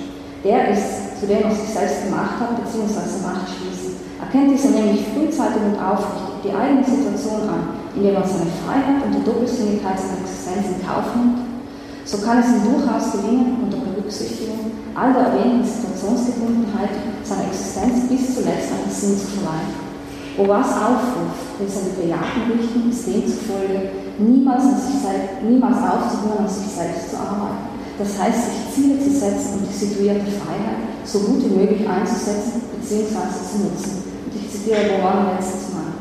der 0.45 0.69
ist, 0.69 1.17
zu 1.17 1.25
dem 1.25 1.41
er 1.41 1.53
sich 1.53 1.69
selbst 1.73 2.05
gemacht 2.05 2.37
hat 2.37 2.61
bzw. 2.61 3.25
Macht 3.25 3.49
schließen, 3.49 3.97
erkennt 4.21 4.53
dieser 4.53 4.77
nämlich 4.77 5.05
frühzeitig 5.09 5.61
und 5.61 5.77
aufrichtig 5.77 6.37
die 6.45 6.53
eigene 6.53 6.85
Situation 6.85 7.49
an, 7.49 7.61
indem 7.97 8.13
er 8.13 8.25
seine 8.25 8.49
Freiheit 8.61 9.05
und 9.05 9.13
die 9.17 9.25
Doppelsinnigkeit 9.25 9.97
seiner 9.97 10.21
Existenz 10.21 10.69
in 10.69 10.81
Kauf 10.85 11.13
nimmt, 11.17 11.50
so 12.11 12.17
kann 12.17 12.43
es 12.43 12.51
ihm 12.51 12.67
durchaus 12.67 13.15
gelingen, 13.15 13.63
unter 13.63 13.79
Berücksichtigung 13.87 14.75
all 14.93 15.13
der 15.15 15.31
erwähnten 15.31 15.63
Situationsgebundenheit 15.63 16.91
seiner 17.23 17.47
Existenz 17.47 18.11
bis 18.11 18.35
zuletzt 18.35 18.67
einen 18.75 18.91
Sinn 18.91 19.15
zu 19.15 19.39
verleihen. 19.39 19.71
Boas 20.35 20.75
Aufruf, 20.75 21.55
den 21.55 21.71
seine 21.71 21.95
Bejahten 21.95 22.51
richten, 22.51 22.91
ist 22.91 23.07
demzufolge, 23.07 23.95
niemals, 24.19 24.63
an 24.63 24.75
niemals 25.47 25.79
aufzuhören, 25.79 26.43
an 26.43 26.51
sich 26.51 26.67
selbst 26.67 27.11
zu 27.11 27.15
arbeiten. 27.15 27.79
Das 27.95 28.19
heißt, 28.19 28.43
sich 28.43 28.59
Ziele 28.75 28.99
zu 28.99 29.11
setzen 29.15 29.59
und 29.59 29.63
die 29.71 29.75
situierte 29.75 30.27
Freiheit 30.35 30.91
so 31.07 31.19
gut 31.19 31.47
wie 31.47 31.55
möglich 31.55 31.87
einzusetzen 31.87 32.67
bzw. 32.75 33.31
zu 33.39 33.55
nutzen. 33.63 34.03
Und 34.27 34.35
ich 34.35 34.51
zitiere 34.51 34.99
Boas 34.99 35.31
letztes 35.31 35.71
Mal. 35.71 35.95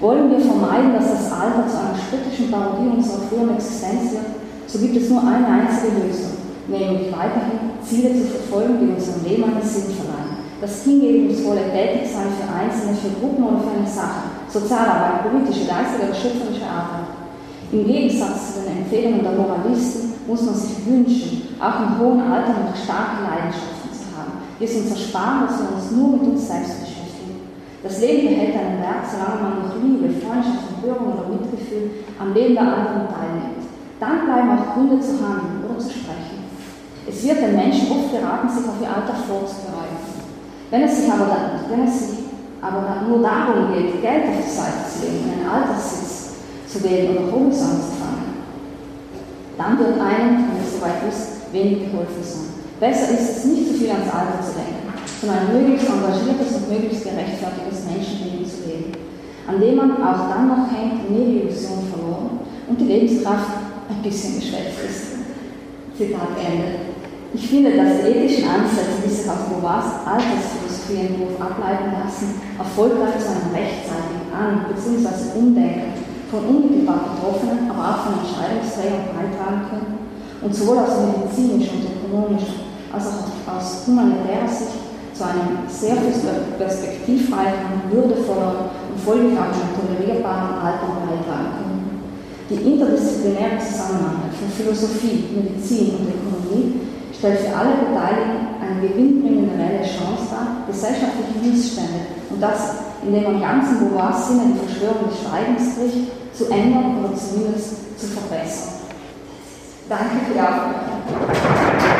Wollen 0.00 0.28
wir 0.28 0.40
vermeiden, 0.40 0.92
dass 0.92 1.08
das 1.08 1.32
Alter 1.32 1.64
zu 1.64 1.76
einer 1.80 1.96
spöttischen 1.96 2.50
Parodie 2.50 2.92
unserer 2.92 3.24
früheren 3.24 3.56
Existenz 3.56 4.12
wird, 4.12 4.43
so 4.74 4.80
gibt 4.80 4.96
es 4.96 5.08
nur 5.08 5.22
eine 5.22 5.46
einzige 5.46 6.02
Lösung, 6.02 6.34
nämlich 6.66 7.14
weiterhin 7.14 7.78
Ziele 7.80 8.10
zu 8.10 8.26
verfolgen, 8.26 8.80
die 8.82 8.94
unserem 8.98 9.22
Leben 9.22 9.44
einen 9.44 9.62
Sinn 9.62 9.94
verleihen 9.94 10.34
das 10.64 10.82
hingebungsvolle 10.84 11.68
Tätigsein 11.72 12.32
für 12.40 12.48
Einzelne, 12.48 12.96
für 12.96 13.12
Gruppen 13.20 13.44
oder 13.44 13.60
für 13.60 13.76
eine 13.76 13.86
Sache, 13.86 14.32
Sozialarbeit, 14.48 15.28
politische, 15.28 15.68
geistige 15.68 16.08
oder 16.08 16.16
schöpferische 16.16 16.64
Arbeit. 16.64 17.12
Im 17.70 17.84
Gegensatz 17.84 18.56
zu 18.56 18.60
den 18.64 18.80
Empfehlungen 18.80 19.22
der 19.22 19.36
Moralisten 19.36 20.14
muss 20.26 20.40
man 20.40 20.54
sich 20.54 20.86
wünschen, 20.88 21.60
auch 21.60 21.84
im 21.84 21.98
hohen 22.00 22.20
Alter 22.24 22.64
noch 22.64 22.76
starke 22.76 23.28
Leidenschaften 23.28 23.92
zu 23.92 24.08
haben, 24.16 24.40
die 24.56 24.64
es 24.64 24.76
uns 24.76 24.90
ersparen, 24.90 25.48
dass 25.48 25.60
wir 25.60 25.68
uns 25.76 25.90
nur 25.92 26.16
mit 26.16 26.22
uns 26.32 26.48
selbst 26.48 26.80
beschäftigen. 26.80 27.44
Das 27.82 28.00
Leben 28.00 28.32
behält 28.32 28.56
einen 28.56 28.80
Wert, 28.80 29.04
solange 29.04 29.42
man 29.44 29.52
durch 29.60 29.76
Liebe, 29.84 30.08
Freundschaft, 30.16 30.72
Empörung 30.72 31.12
oder 31.12 31.28
Mitgefühl 31.28 32.08
am 32.16 32.32
Leben 32.32 32.54
der 32.54 32.64
anderen 32.64 33.04
teilnimmt. 33.12 33.53
Dann 34.00 34.26
bleiben 34.26 34.58
auch 34.58 34.74
Gründe 34.74 35.00
zu 35.00 35.20
handeln 35.22 35.64
oder 35.68 35.78
zu 35.78 35.90
sprechen. 35.90 36.44
Es 37.06 37.22
wird 37.22 37.38
den 37.38 37.56
Menschen 37.56 37.90
oft 37.90 38.12
geraten, 38.12 38.48
sich 38.48 38.66
auf 38.66 38.80
ihr 38.80 38.88
Alter 38.88 39.14
vorzubereiten. 39.28 40.00
Wenn 40.70 40.82
es 40.82 40.96
sich 40.96 41.12
aber, 41.12 41.26
dann, 41.26 41.70
wenn 41.70 41.86
es 41.86 41.98
sich 41.98 42.18
aber 42.60 43.04
nur 43.06 43.20
darum 43.20 43.72
geht, 43.72 44.00
Geld 44.00 44.24
auf 44.24 44.40
die 44.40 44.50
Seite 44.50 44.88
zu 44.88 45.04
legen, 45.04 45.30
einen 45.30 45.48
Alterssitz 45.48 46.32
zu 46.66 46.82
wählen 46.82 47.16
oder 47.16 47.30
Homes 47.30 47.60
anzufangen, 47.60 48.34
dann 49.58 49.78
wird 49.78 50.00
einem, 50.00 50.48
wenn 50.48 50.64
es 50.64 50.74
soweit 50.74 51.04
ist, 51.06 51.52
wenig 51.52 51.90
geholfen 51.92 52.24
sein. 52.24 52.54
Besser 52.80 53.12
ist 53.12 53.36
es, 53.36 53.44
nicht 53.44 53.68
zu 53.68 53.74
viel 53.74 53.90
ans 53.90 54.10
Alter 54.10 54.42
zu 54.42 54.58
denken, 54.58 54.90
sondern 55.20 55.46
ein 55.46 55.52
möglichst 55.54 55.86
engagiertes 55.86 56.56
und 56.56 56.72
möglichst 56.72 57.04
gerechtfertigtes 57.04 57.84
Menschenleben 57.86 58.44
zu 58.48 58.66
leben, 58.66 58.92
an 59.46 59.60
dem 59.60 59.76
man 59.76 59.92
auch 60.02 60.28
dann 60.32 60.48
noch 60.48 60.66
hängt, 60.72 61.08
nie 61.10 61.24
die 61.24 61.40
Illusion 61.46 61.86
verloren 61.92 62.40
und 62.66 62.80
die 62.80 62.90
Lebenskraft 62.90 63.63
ein 63.94 64.02
bisschen 64.02 64.36
geschwächt 64.36 64.78
ist. 64.82 65.14
Zitat 65.96 66.34
Ende. 66.38 66.94
Ich 67.34 67.48
finde, 67.48 67.76
dass 67.76 68.02
die 68.02 68.14
ethischen 68.14 68.48
Ansätze, 68.48 69.02
die 69.04 69.10
sich 69.10 69.26
aus 69.28 69.50
Beauvoirs 69.50 70.06
Altersphilosophieentwurf 70.06 71.34
ableiten 71.40 71.90
lassen, 71.90 72.38
erfolgreich 72.58 73.18
zu 73.18 73.30
einem 73.30 73.50
rechtzeitigen 73.50 74.30
An- 74.30 74.66
bzw. 74.70 75.38
Umdenken 75.38 75.98
von 76.30 76.46
unmittelbar 76.46 77.14
Betroffenen, 77.14 77.70
aber 77.70 77.82
auch 77.90 78.00
von 78.06 78.14
Entscheidungsträgern 78.22 79.10
beitragen 79.14 79.62
können 79.70 79.94
und 80.42 80.54
sowohl 80.54 80.78
aus 80.78 80.94
medizinischer 80.98 81.74
und 81.74 81.90
ökonomischer 81.90 82.70
als 82.92 83.06
auch 83.06 83.34
aus 83.50 83.82
humanitärer 83.86 84.46
Sicht 84.46 84.78
zu 85.14 85.22
einem 85.24 85.66
sehr 85.66 85.94
perspektivreichen, 86.58 87.90
würdevolleren 87.90 88.70
und 88.94 88.98
folglich 89.04 89.38
auch 89.38 89.50
einem 89.50 89.74
tolerierbaren 89.74 90.54
Alter 90.58 91.02
beitragen 91.02 91.50
können. 91.58 91.73
Die 92.50 92.60
interdisziplinäre 92.60 93.58
Zusammenarbeit 93.58 94.36
von 94.36 94.50
Philosophie, 94.52 95.32
Medizin 95.32 95.96
und 95.96 96.12
Ökonomie 96.12 96.80
stellt 97.16 97.40
für 97.40 97.56
alle 97.56 97.88
Beteiligten 97.88 98.60
eine 98.60 98.86
gewinnbringende 98.86 99.56
reelle 99.56 99.82
Chance 99.82 100.28
dar, 100.30 100.66
gesellschaftliche 100.66 101.40
Missstände 101.40 102.04
und 102.28 102.42
das, 102.42 102.84
indem 103.02 103.24
man 103.24 103.40
ganz 103.40 103.70
im 103.70 103.88
Beauvoirs 103.88 104.28
Sinne 104.28 104.52
die 104.52 104.66
Verschwörung 104.66 105.08
des 105.08 105.20
Schweigens 105.20 105.74
bricht, 105.76 106.36
zu 106.36 106.50
ändern 106.52 106.98
oder 107.00 107.14
zumindest 107.16 107.98
zu 107.98 108.06
verbessern. 108.08 108.74
Danke 109.88 110.16
für 110.26 110.34
die 110.34 110.40
Aufmerksamkeit. 110.40 111.93